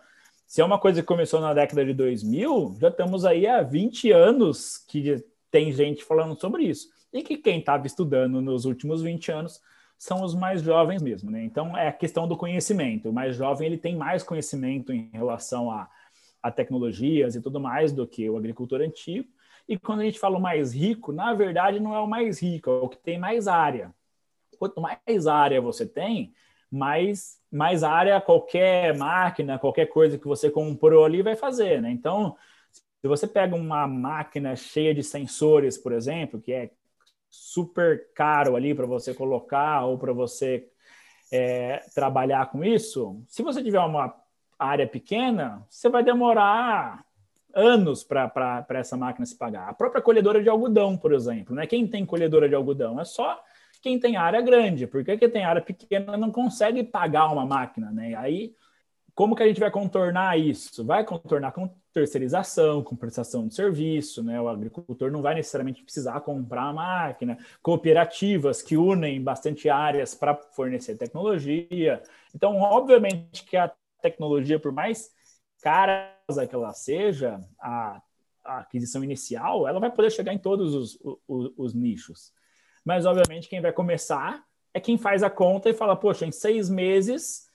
[0.48, 4.12] Se é uma coisa que começou na década de 2000, já estamos aí há 20
[4.12, 6.90] anos que tem gente falando sobre isso.
[7.14, 9.62] E que quem estava estudando nos últimos 20 anos
[10.00, 11.44] são os mais jovens mesmo, né?
[11.44, 13.10] Então é a questão do conhecimento.
[13.10, 15.90] O mais jovem ele tem mais conhecimento em relação a,
[16.42, 19.28] a tecnologias e tudo mais do que o agricultor antigo.
[19.68, 22.70] E quando a gente fala o mais rico, na verdade não é o mais rico,
[22.70, 23.94] é o que tem mais área.
[24.58, 26.34] Quanto mais área você tem,
[26.72, 31.92] mais, mais área qualquer máquina, qualquer coisa que você comprou ali vai fazer, né?
[31.92, 32.38] Então,
[32.72, 36.72] se você pega uma máquina cheia de sensores, por exemplo, que é
[37.30, 40.68] super caro ali para você colocar ou para você
[41.32, 44.14] é, trabalhar com isso, se você tiver uma
[44.58, 47.06] área pequena, você vai demorar
[47.54, 49.70] anos para essa máquina se pagar.
[49.70, 51.66] A própria colhedora de algodão, por exemplo, né?
[51.66, 53.42] Quem tem colhedora de algodão é só
[53.82, 58.14] quem tem área grande, porque quem tem área pequena não consegue pagar uma máquina, né?
[58.16, 58.54] Aí,
[59.20, 60.86] como que a gente vai contornar isso?
[60.86, 64.40] Vai contornar com terceirização, com prestação de serviço, né?
[64.40, 70.36] O agricultor não vai necessariamente precisar comprar a máquina, cooperativas que unem bastante áreas para
[70.56, 72.02] fornecer tecnologia.
[72.34, 73.70] Então, obviamente que a
[74.02, 75.12] tecnologia, por mais
[75.62, 76.16] cara
[76.50, 78.02] que ela seja, a,
[78.46, 82.32] a, aquisição inicial, ela vai poder chegar em todos os, os, os, nichos.
[82.86, 84.42] Mas, obviamente, quem vai começar
[84.74, 87.49] é quem faz a conta e fala, poxa, em seis meses,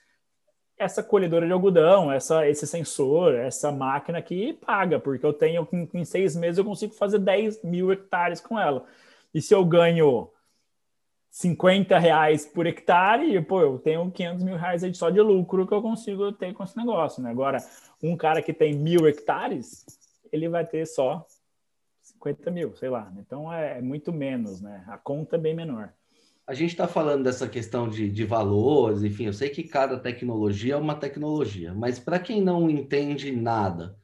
[0.77, 5.89] essa colhedora de algodão, essa, esse sensor, essa máquina aqui paga, porque eu tenho, em,
[5.95, 8.85] em seis meses, eu consigo fazer 10 mil hectares com ela.
[9.33, 10.31] E se eu ganho
[11.31, 15.83] 50 reais por hectare, pô, eu tenho 500 mil reais só de lucro que eu
[15.83, 17.31] consigo ter com esse negócio, né?
[17.31, 17.59] Agora,
[18.03, 19.85] um cara que tem mil hectares,
[20.33, 21.27] ele vai ter só
[22.03, 23.13] 50 mil, sei lá.
[23.19, 24.85] Então, é, é muito menos, né?
[24.87, 25.93] A conta é bem menor.
[26.47, 30.75] A gente está falando dessa questão de, de valores, enfim, eu sei que cada tecnologia
[30.75, 33.97] é uma tecnologia, mas para quem não entende nada,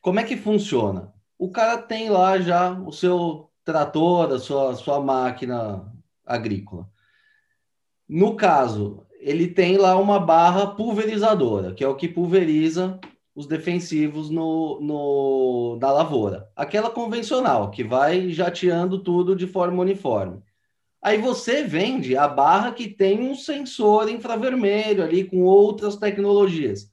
[0.00, 1.14] como é que funciona?
[1.38, 5.92] O cara tem lá já o seu trator, a sua, sua máquina
[6.26, 6.90] agrícola.
[8.08, 12.98] No caso, ele tem lá uma barra pulverizadora, que é o que pulveriza
[13.34, 16.50] os defensivos no, no, na lavoura.
[16.56, 20.42] Aquela convencional, que vai jateando tudo de forma uniforme.
[21.02, 26.92] Aí você vende a barra que tem um sensor infravermelho ali com outras tecnologias.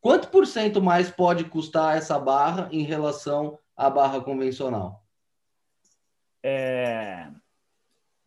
[0.00, 5.02] Quanto por cento mais pode custar essa barra em relação à barra convencional?
[6.40, 7.26] É,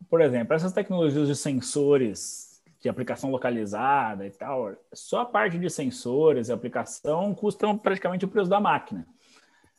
[0.10, 5.70] por exemplo, essas tecnologias de sensores, de aplicação localizada e tal, só a parte de
[5.70, 9.08] sensores e aplicação custam praticamente o preço da máquina.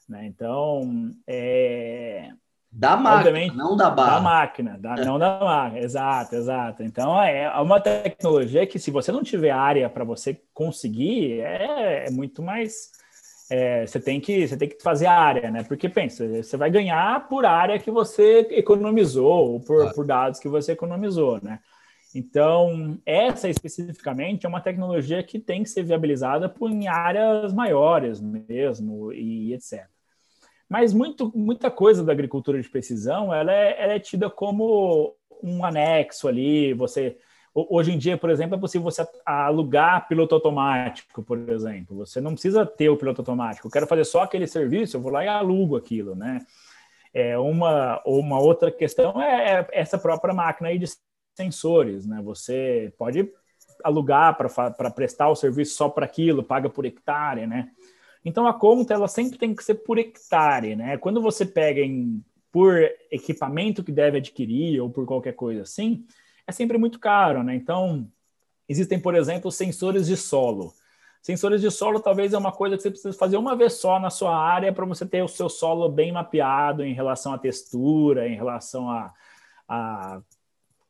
[0.08, 0.24] Né?
[0.24, 2.32] Então, é...
[2.72, 4.14] Da máquina, não da barra.
[4.14, 6.82] Da máquina, da, não da máquina, exato, exato.
[6.82, 12.06] Então, é, é uma tecnologia que, se você não tiver área para você conseguir, é,
[12.06, 12.90] é muito mais
[13.50, 15.62] é, você, tem que, você tem que fazer a área, né?
[15.62, 20.48] Porque pensa, você vai ganhar por área que você economizou, ou por, por dados que
[20.48, 21.60] você economizou, né?
[22.14, 28.18] Então, essa especificamente é uma tecnologia que tem que ser viabilizada por, em áreas maiores
[28.20, 29.86] mesmo, e etc.
[30.72, 35.62] Mas muito, muita coisa da agricultura de precisão ela é, ela é tida como um
[35.62, 37.18] anexo ali, você
[37.54, 41.94] Hoje em dia, por exemplo, é possível você alugar piloto automático, por exemplo.
[41.98, 43.66] Você não precisa ter o piloto automático.
[43.66, 46.38] Eu quero fazer só aquele serviço, eu vou lá e alugo aquilo, né?
[47.12, 50.86] É uma, uma outra questão é, é essa própria máquina aí de
[51.36, 52.22] sensores, né?
[52.24, 53.30] Você pode
[53.84, 57.68] alugar para prestar o serviço só para aquilo, paga por hectare, né?
[58.24, 60.96] Então a conta ela sempre tem que ser por hectare, né?
[60.96, 62.78] Quando você pega em, por
[63.10, 66.04] equipamento que deve adquirir ou por qualquer coisa assim,
[66.46, 67.54] é sempre muito caro, né?
[67.54, 68.06] Então
[68.68, 70.72] existem, por exemplo, sensores de solo.
[71.20, 74.10] Sensores de solo talvez é uma coisa que você precisa fazer uma vez só na
[74.10, 78.34] sua área para você ter o seu solo bem mapeado em relação à textura, em
[78.34, 79.14] relação a,
[79.68, 80.20] a,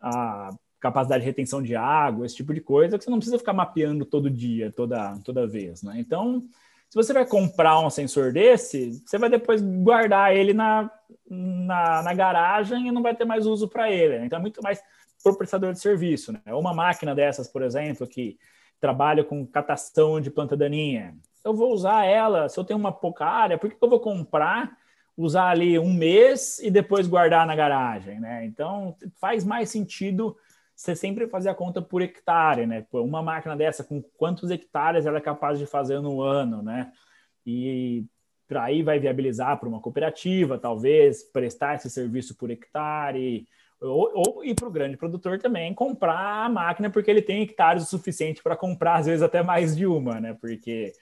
[0.01, 3.53] a capacidade de retenção de água, esse tipo de coisa, que você não precisa ficar
[3.53, 5.83] mapeando todo dia, toda, toda vez.
[5.83, 5.97] Né?
[5.99, 6.45] Então,
[6.93, 10.91] se você vai comprar um sensor desse, você vai depois guardar ele na,
[11.27, 14.19] na, na garagem e não vai ter mais uso para ele.
[14.19, 14.27] Né?
[14.27, 14.79] Então, é muito mais
[15.23, 16.33] para o prestador de serviço.
[16.33, 16.41] Né?
[16.49, 18.37] Uma máquina dessas, por exemplo, que
[18.79, 21.17] trabalho com catação de planta daninha.
[21.43, 24.77] Eu vou usar ela, se eu tenho uma pouca área, por que eu vou comprar,
[25.17, 28.45] usar ali um mês e depois guardar na garagem, né?
[28.45, 30.37] Então, faz mais sentido
[30.83, 32.85] você sempre fazer a conta por hectare, né?
[32.93, 36.93] Uma máquina dessa, com quantos hectares ela é capaz de fazer no ano, né?
[37.47, 38.05] E
[38.57, 43.47] aí vai viabilizar para uma cooperativa, talvez, prestar esse serviço por hectare,
[43.81, 47.85] ou, ou ir para o grande produtor também comprar a máquina porque ele tem hectares
[47.85, 50.35] o suficiente para comprar, às vezes até mais de uma, né?
[50.35, 50.93] Porque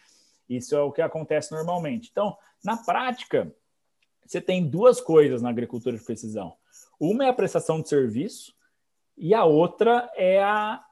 [0.47, 2.11] isso é o que acontece normalmente.
[2.11, 3.51] Então, na prática,
[4.27, 6.55] você tem duas coisas na agricultura de precisão.
[7.01, 8.60] Uma é a prestação de serviço
[9.21, 10.83] e a outra é a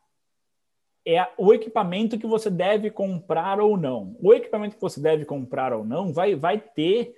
[1.07, 4.14] é o equipamento que você deve comprar ou não.
[4.20, 7.14] O equipamento que você deve comprar ou não vai, vai ter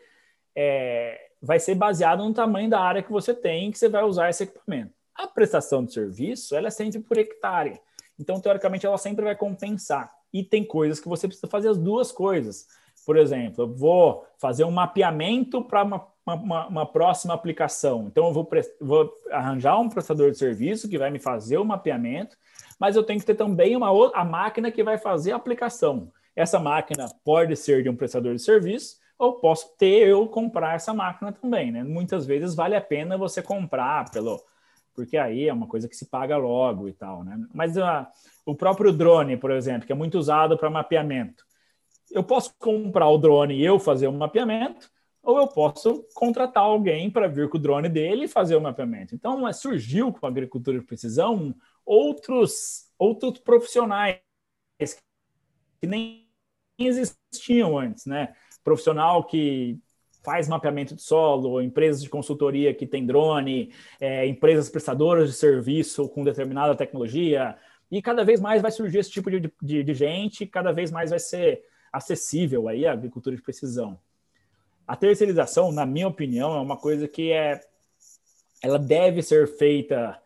[0.54, 4.30] é, vai ser baseado no tamanho da área que você tem que você vai usar
[4.30, 4.92] esse equipamento.
[5.12, 7.80] A prestação de serviço, ela é sempre por hectare.
[8.16, 10.12] Então, teoricamente, ela sempre vai compensar.
[10.32, 12.68] E tem coisas que você precisa fazer as duas coisas.
[13.04, 18.06] Por exemplo, eu vou fazer um mapeamento para uma, uma, uma, próxima aplicação.
[18.06, 18.48] Então, eu vou,
[18.80, 22.36] vou, arranjar um prestador de serviço que vai me fazer o mapeamento,
[22.78, 26.10] mas eu tenho que ter também uma outra, a máquina que vai fazer a aplicação.
[26.34, 30.94] Essa máquina pode ser de um prestador de serviço, ou posso ter eu comprar essa
[30.94, 31.84] máquina também, né?
[31.84, 34.40] Muitas vezes vale a pena você comprar pelo
[34.94, 37.38] porque aí é uma coisa que se paga logo e tal, né?
[37.54, 38.06] Mas uh,
[38.44, 41.44] o próprio drone, por exemplo, que é muito usado para mapeamento.
[42.10, 44.90] Eu posso comprar o drone e eu fazer o um mapeamento,
[45.22, 49.14] ou eu posso contratar alguém para vir com o drone dele e fazer o mapeamento.
[49.14, 51.54] Então, surgiu com a agricultura de precisão
[51.84, 54.20] outros, outros profissionais
[55.80, 56.28] que nem
[56.78, 58.34] existiam antes, né?
[58.62, 59.78] profissional que
[60.22, 66.08] faz mapeamento de solo, empresas de consultoria que tem drone, é, empresas prestadoras de serviço
[66.08, 67.56] com determinada tecnologia,
[67.90, 71.10] e cada vez mais vai surgir esse tipo de, de, de gente, cada vez mais
[71.10, 71.62] vai ser
[71.92, 73.98] acessível aí a agricultura de precisão.
[74.90, 77.60] A terceirização, na minha opinião, é uma coisa que é,
[78.60, 80.20] ela deve ser feita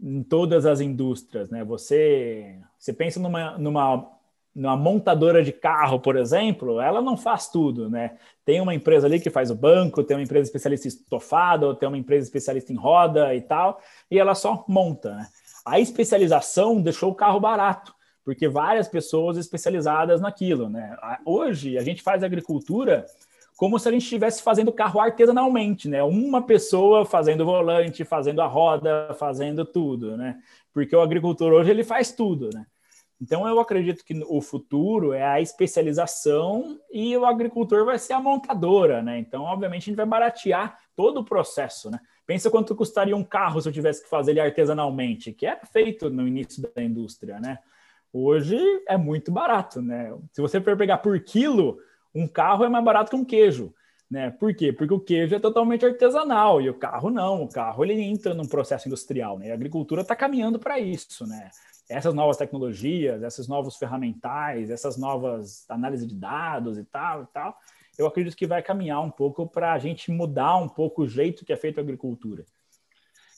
[0.00, 1.62] em todas as indústrias, né?
[1.62, 4.10] Você, você pensa numa, numa
[4.54, 8.16] numa montadora de carro, por exemplo, ela não faz tudo, né?
[8.46, 11.86] Tem uma empresa ali que faz o banco, tem uma empresa especialista em estofado, tem
[11.86, 13.78] uma empresa especialista em roda e tal,
[14.10, 15.28] e ela só monta, né?
[15.66, 20.96] A especialização deixou o carro barato, porque várias pessoas especializadas naquilo, né?
[21.26, 23.04] Hoje a gente faz agricultura
[23.62, 26.02] como se a gente estivesse fazendo carro artesanalmente, né?
[26.02, 30.36] Uma pessoa fazendo o volante, fazendo a roda, fazendo tudo, né?
[30.72, 32.66] Porque o agricultor hoje ele faz tudo, né?
[33.20, 38.20] Então, eu acredito que o futuro é a especialização e o agricultor vai ser a
[38.20, 39.16] montadora, né?
[39.20, 42.00] Então, obviamente, a gente vai baratear todo o processo, né?
[42.26, 46.10] Pensa quanto custaria um carro se eu tivesse que fazer ele artesanalmente, que era feito
[46.10, 47.60] no início da indústria, né?
[48.12, 48.58] Hoje
[48.88, 50.12] é muito barato, né?
[50.32, 51.78] Se você for pegar por quilo,
[52.14, 53.74] um carro é mais barato que um queijo.
[54.10, 54.30] Né?
[54.30, 54.72] Por quê?
[54.72, 57.44] Porque o queijo é totalmente artesanal e o carro não.
[57.44, 59.38] O carro ele entra num processo industrial.
[59.38, 59.50] Né?
[59.50, 61.26] a agricultura está caminhando para isso.
[61.26, 61.50] Né?
[61.88, 67.58] essas novas tecnologias, esses novos ferramentais, essas novas análises de dados e tal e tal,
[67.98, 71.44] eu acredito que vai caminhar um pouco para a gente mudar um pouco o jeito
[71.44, 72.44] que é feito a agricultura.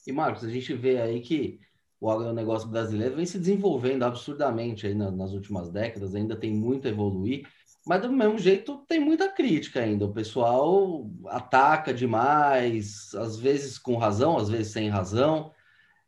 [0.07, 1.59] E Marcos, a gente vê aí que
[2.01, 6.91] o agronegócio brasileiro vem se desenvolvendo absurdamente aí nas últimas décadas, ainda tem muito a
[6.91, 7.49] evoluir,
[7.87, 10.07] mas do mesmo jeito tem muita crítica ainda.
[10.07, 15.53] O pessoal ataca demais, às vezes com razão, às vezes sem razão.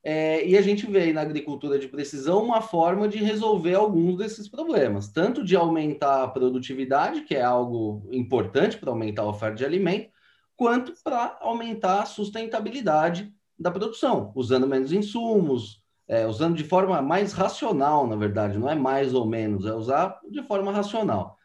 [0.03, 4.49] É, e a gente vê na agricultura de precisão uma forma de resolver alguns desses
[4.49, 9.64] problemas, tanto de aumentar a produtividade, que é algo importante para aumentar a oferta de
[9.64, 10.09] alimento,
[10.57, 17.33] quanto para aumentar a sustentabilidade da produção, usando menos insumos, é, usando de forma mais
[17.33, 21.36] racional, na verdade, não é mais ou menos, é usar de forma racional.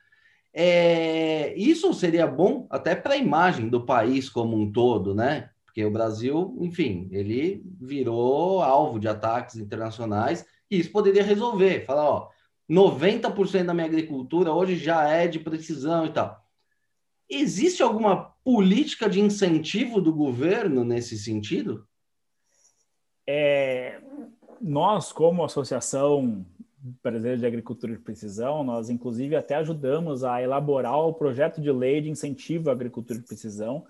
[0.53, 5.49] É, isso seria bom até para a imagem do país como um todo, né?
[5.65, 11.85] Porque o Brasil, enfim, ele virou alvo de ataques internacionais e isso poderia resolver.
[11.85, 12.29] Falar, ó,
[12.69, 16.41] 90% da minha agricultura hoje já é de precisão e tal.
[17.29, 21.87] Existe alguma política de incentivo do governo nesse sentido?
[23.25, 24.01] É,
[24.59, 26.45] nós, como associação
[27.03, 32.01] brasileira de agricultura de precisão, nós inclusive até ajudamos a elaborar o projeto de lei
[32.01, 33.85] de incentivo à agricultura de precisão,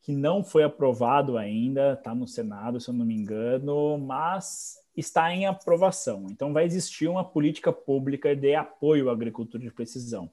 [0.00, 5.32] que não foi aprovado ainda, está no Senado, se eu não me engano, mas está
[5.32, 6.26] em aprovação.
[6.30, 10.30] Então vai existir uma política pública de apoio à agricultura de precisão.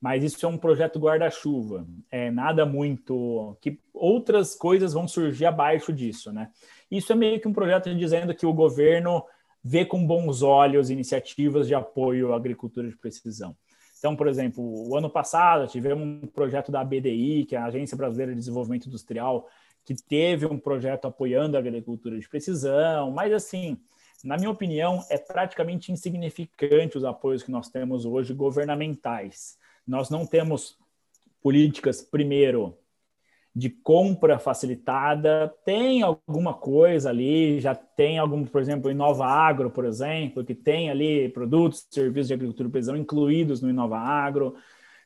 [0.00, 5.92] Mas isso é um projeto guarda-chuva, é nada muito que outras coisas vão surgir abaixo
[5.92, 6.52] disso, né?
[6.88, 9.24] Isso é meio que um projeto dizendo que o governo
[9.62, 13.56] vê com bons olhos iniciativas de apoio à agricultura de precisão.
[13.98, 17.96] Então, por exemplo, o ano passado tivemos um projeto da BDI, que é a Agência
[17.96, 19.48] Brasileira de Desenvolvimento Industrial,
[19.84, 23.76] que teve um projeto apoiando a agricultura de precisão, mas assim,
[24.22, 29.56] na minha opinião, é praticamente insignificante os apoios que nós temos hoje governamentais.
[29.86, 30.76] Nós não temos
[31.40, 32.76] políticas, primeiro,
[33.54, 39.84] de compra facilitada, tem alguma coisa ali, já tem algum, por exemplo, Inova Agro, por
[39.84, 44.54] exemplo, que tem ali produtos, serviços de agricultura e precisão incluídos no Inova Agro,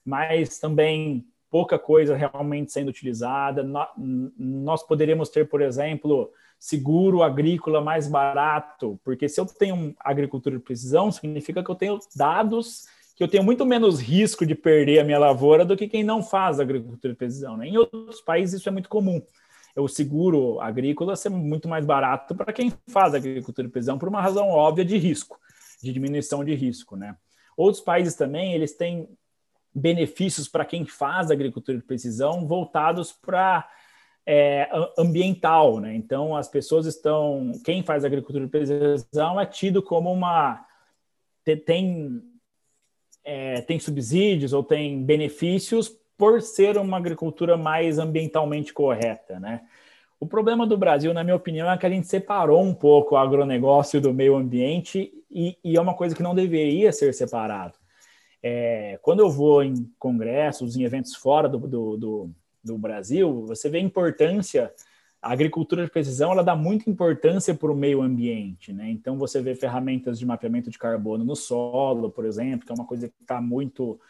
[0.05, 3.63] mas também pouca coisa realmente sendo utilizada.
[4.37, 10.63] Nós poderíamos ter, por exemplo, seguro agrícola mais barato, porque se eu tenho agricultura de
[10.63, 15.05] precisão, significa que eu tenho dados que eu tenho muito menos risco de perder a
[15.05, 17.57] minha lavoura do que quem não faz agricultura de precisão.
[17.57, 17.69] Né?
[17.69, 19.23] Em outros países isso é muito comum.
[19.77, 24.21] O seguro agrícola ser muito mais barato para quem faz agricultura de precisão por uma
[24.21, 25.39] razão óbvia de risco,
[25.83, 26.97] de diminuição de risco.
[26.97, 27.17] Né?
[27.57, 29.09] Outros países também eles têm
[29.75, 33.67] benefícios para quem faz agricultura de precisão voltados para
[34.27, 35.95] é, ambiental, né?
[35.95, 40.65] Então as pessoas estão, quem faz agricultura de precisão é tido como uma
[41.67, 42.23] tem
[43.25, 49.63] é, tem subsídios ou tem benefícios por ser uma agricultura mais ambientalmente correta, né?
[50.21, 53.19] O problema do Brasil, na minha opinião, é que a gente separou um pouco o
[53.19, 57.75] agronegócio do meio ambiente e, e é uma coisa que não deveria ser separado.
[58.41, 62.31] É, quando eu vou em congressos, em eventos fora do, do, do,
[62.63, 64.73] do Brasil, você vê a importância
[65.23, 68.91] a agricultura de precisão ela dá muita importância para o meio ambiente, né?
[68.91, 72.85] Então você vê ferramentas de mapeamento de carbono no solo, por exemplo, que é uma
[72.85, 74.01] coisa que está muito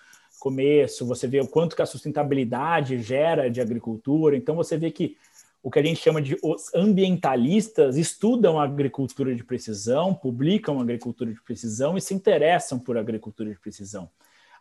[0.41, 1.07] começo.
[1.07, 4.37] Você vê o quanto que a sustentabilidade gera de agricultura.
[4.37, 5.15] Então você vê que
[5.63, 11.31] o que a gente chama de os ambientalistas estudam a agricultura de precisão, publicam agricultura
[11.31, 14.09] de precisão e se interessam por agricultura de precisão.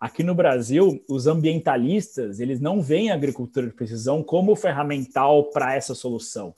[0.01, 5.75] Aqui no Brasil, os ambientalistas eles não veem a agricultura de precisão como ferramental para
[5.75, 6.55] essa solução.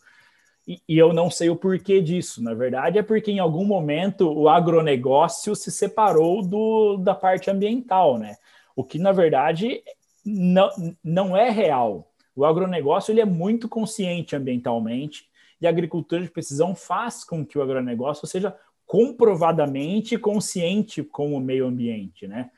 [0.65, 2.41] E, e, eu não sei o porquê disso.
[2.41, 8.17] Na verdade, é porque em algum momento o agronegócio se separou do, da parte ambiental,
[8.17, 8.37] né?
[8.77, 9.83] O que, na verdade,
[10.25, 10.69] não,
[11.03, 12.09] não é real.
[12.33, 15.27] O agronegócio ele é muito consciente ambientalmente
[15.59, 21.41] e a agricultura de precisão faz com que o agronegócio seja comprovadamente consciente com o
[21.41, 22.49] meio ambiente, né?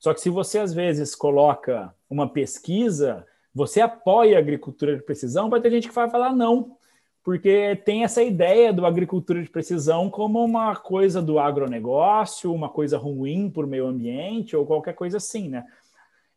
[0.00, 3.24] Só que se você às vezes coloca uma pesquisa,
[3.54, 6.76] você apoia a agricultura de precisão, vai ter gente que vai falar não,
[7.22, 12.96] porque tem essa ideia do agricultura de precisão como uma coisa do agronegócio, uma coisa
[12.96, 15.66] ruim para o meio ambiente ou qualquer coisa assim, né?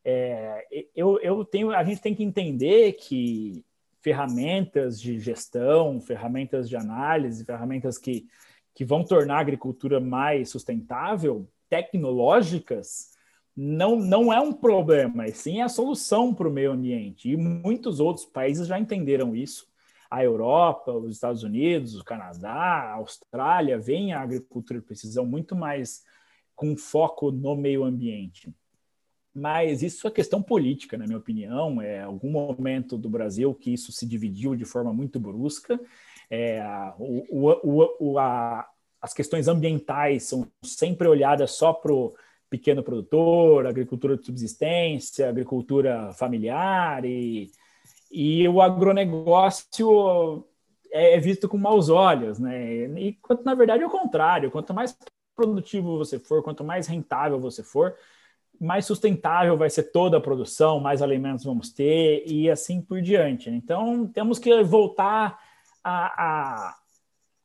[0.03, 3.63] É, eu, eu tenho, a gente tem que entender que
[4.01, 8.27] ferramentas de gestão, ferramentas de análise, ferramentas que,
[8.75, 13.12] que vão tornar a agricultura mais sustentável, tecnológicas,
[13.55, 17.29] não, não é um problema, e sim é a solução para o meio ambiente.
[17.29, 19.67] E muitos outros países já entenderam isso.
[20.09, 25.55] A Europa, os Estados Unidos, o Canadá, a Austrália veem a agricultura de precisão muito
[25.55, 26.03] mais
[26.55, 28.53] com foco no meio ambiente.
[29.33, 31.81] Mas isso é questão política, na minha opinião.
[31.81, 35.79] É algum momento do Brasil que isso se dividiu de forma muito brusca.
[36.29, 36.63] É,
[36.99, 38.67] o, o, o, a,
[39.01, 42.15] as questões ambientais são sempre olhadas só para o
[42.53, 47.49] pequeno produtor, agricultura de subsistência, agricultura familiar e,
[48.11, 50.45] e o agronegócio
[50.91, 52.85] é, é visto com maus olhos, né?
[52.99, 54.95] E quanto na verdade é o contrário, quanto mais
[55.35, 57.95] produtivo você for, quanto mais rentável você for,
[58.61, 63.49] mais sustentável vai ser toda a produção, mais alimentos vamos ter e assim por diante.
[63.49, 65.39] Então temos que voltar
[65.83, 66.75] a, a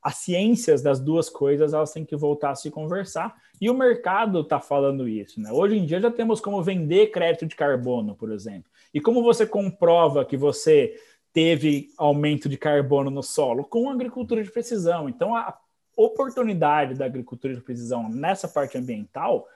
[0.03, 4.41] as ciências das duas coisas elas têm que voltar a se conversar e o mercado
[4.41, 5.41] está falando isso.
[5.41, 5.51] Né?
[5.53, 8.71] Hoje em dia já temos como vender crédito de carbono, por exemplo.
[8.95, 10.95] E como você comprova que você
[11.33, 13.65] teve aumento de carbono no solo?
[13.65, 15.09] Com agricultura de precisão.
[15.09, 15.59] Então, a
[15.97, 19.47] oportunidade da agricultura de precisão nessa parte ambiental,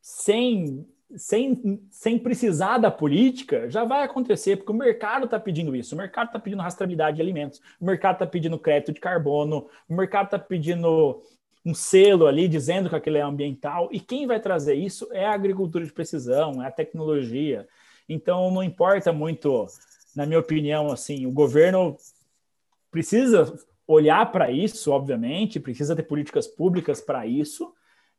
[0.00, 0.86] sem
[1.16, 5.94] sem, sem precisar da política, já vai acontecer, porque o mercado está pedindo isso.
[5.94, 9.94] O mercado está pedindo rastreabilidade de alimentos, o mercado está pedindo crédito de carbono, o
[9.94, 11.22] mercado está pedindo
[11.64, 13.88] um selo ali dizendo que aquilo é ambiental.
[13.92, 17.68] E quem vai trazer isso é a agricultura de precisão, é a tecnologia.
[18.08, 19.66] Então, não importa muito,
[20.14, 21.96] na minha opinião, assim, o governo
[22.90, 23.56] precisa
[23.86, 27.72] olhar para isso, obviamente, precisa ter políticas públicas para isso,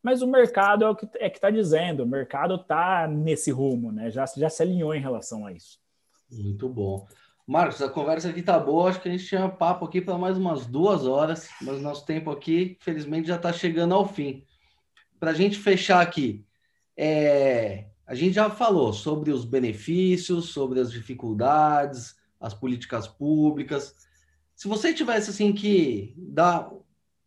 [0.04, 4.12] mas o mercado é o que é está dizendo, o mercado está nesse rumo, né?
[4.12, 5.80] Já, já se alinhou em relação a isso.
[6.30, 7.08] Muito bom.
[7.48, 10.38] Marcos, a conversa aqui tá boa, acho que a gente tinha papo aqui para mais
[10.38, 14.46] umas duas horas, mas nosso tempo aqui, felizmente, já está chegando ao fim.
[15.20, 16.46] Para a gente fechar aqui,
[16.98, 23.96] é, a gente já falou sobre os benefícios, sobre as dificuldades, as políticas públicas.
[24.56, 26.70] Se você tivesse assim que dar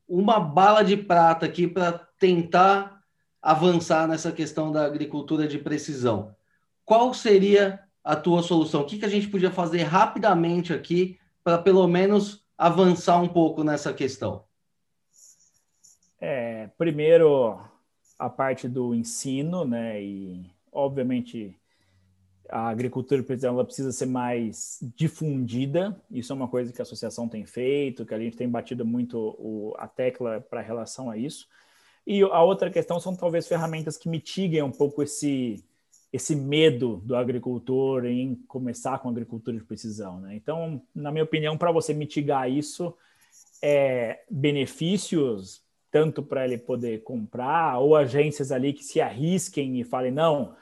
[0.09, 3.03] uma bala de prata aqui para tentar
[3.43, 6.35] avançar nessa questão da agricultura de precisão.
[6.85, 8.83] Qual seria a tua solução?
[8.83, 13.63] O que, que a gente podia fazer rapidamente aqui para pelo menos avançar um pouco
[13.63, 14.45] nessa questão?
[16.21, 17.61] É, primeiro,
[18.19, 20.03] a parte do ensino, né?
[20.03, 21.57] E, obviamente,
[22.49, 26.01] a agricultura ela precisa ser mais difundida.
[26.11, 29.19] Isso é uma coisa que a associação tem feito, que a gente tem batido muito
[29.39, 31.49] o, a tecla para relação a isso.
[32.07, 35.65] E a outra questão são talvez ferramentas que mitiguem um pouco esse,
[36.13, 40.21] esse medo do agricultor em começar com agricultura de precisão.
[40.21, 40.37] Né?
[40.37, 42.95] Então, na minha opinião, para você mitigar isso,
[43.61, 50.13] é benefícios tanto para ele poder comprar ou agências ali que se arrisquem e falem
[50.13, 50.55] não,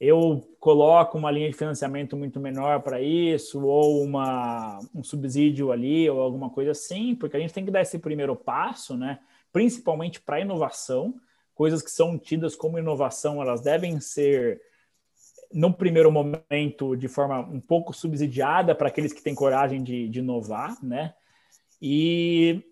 [0.00, 6.08] eu coloco uma linha de financiamento muito menor para isso ou uma, um subsídio ali
[6.08, 9.18] ou alguma coisa assim, porque a gente tem que dar esse primeiro passo, né?
[9.52, 11.14] principalmente para inovação.
[11.54, 14.60] Coisas que são tidas como inovação, elas devem ser,
[15.52, 20.20] no primeiro momento, de forma um pouco subsidiada para aqueles que têm coragem de, de
[20.20, 21.14] inovar, né?
[21.82, 22.62] E,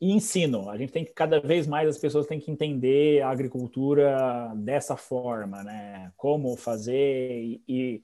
[0.00, 0.70] e ensino.
[0.70, 4.96] A gente tem que, cada vez mais, as pessoas têm que entender a agricultura dessa
[4.96, 6.12] forma, né?
[6.16, 8.02] Como fazer e,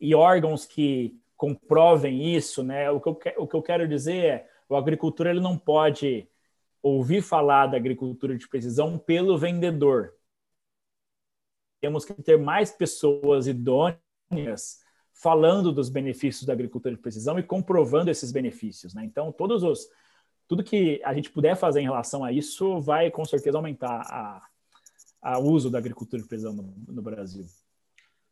[0.00, 2.90] e órgãos que comprovem isso, né?
[2.90, 6.28] O que eu, o que eu quero dizer é, o agricultor ele não pode
[6.82, 10.14] ouvir falar da agricultura de precisão pelo vendedor.
[11.80, 14.80] Temos que ter mais pessoas idôneas
[15.12, 18.94] falando dos benefícios da agricultura de precisão e comprovando esses benefícios.
[18.94, 19.04] Né?
[19.04, 19.88] Então, todos os,
[20.48, 24.42] tudo que a gente puder fazer em relação a isso vai, com certeza, aumentar
[25.22, 27.44] o uso da agricultura de precisão no, no Brasil.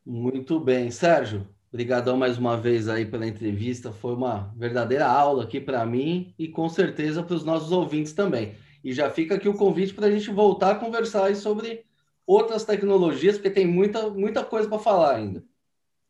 [0.05, 0.91] Muito bem.
[0.91, 3.91] Sérgio, Obrigadão mais uma vez aí pela entrevista.
[3.91, 8.55] Foi uma verdadeira aula aqui para mim e com certeza para os nossos ouvintes também.
[8.81, 11.83] E já fica aqui o convite para a gente voltar a conversar aí sobre
[12.25, 15.43] outras tecnologias, porque tem muita, muita coisa para falar ainda.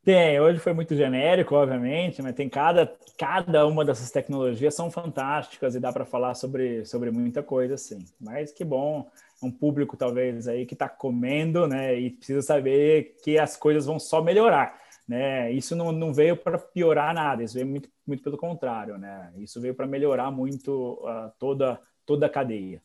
[0.05, 5.75] Tem, hoje foi muito genérico, obviamente, mas tem cada, cada uma dessas tecnologias são fantásticas
[5.75, 8.05] e dá para falar sobre, sobre muita coisa, sim.
[8.21, 9.09] Mas que bom,
[9.41, 13.99] um público talvez aí que está comendo, né, e precisa saber que as coisas vão
[13.99, 15.51] só melhorar né?
[15.51, 19.31] Isso não, não veio para piorar nada, isso veio muito, muito pelo contrário, né?
[19.37, 22.81] Isso veio para melhorar muito uh, toda, toda a cadeia.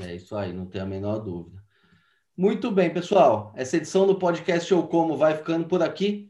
[0.00, 1.60] É isso aí, não tem a menor dúvida.
[2.36, 3.52] Muito bem, pessoal.
[3.56, 6.29] Essa edição do podcast Eu Como vai ficando por aqui.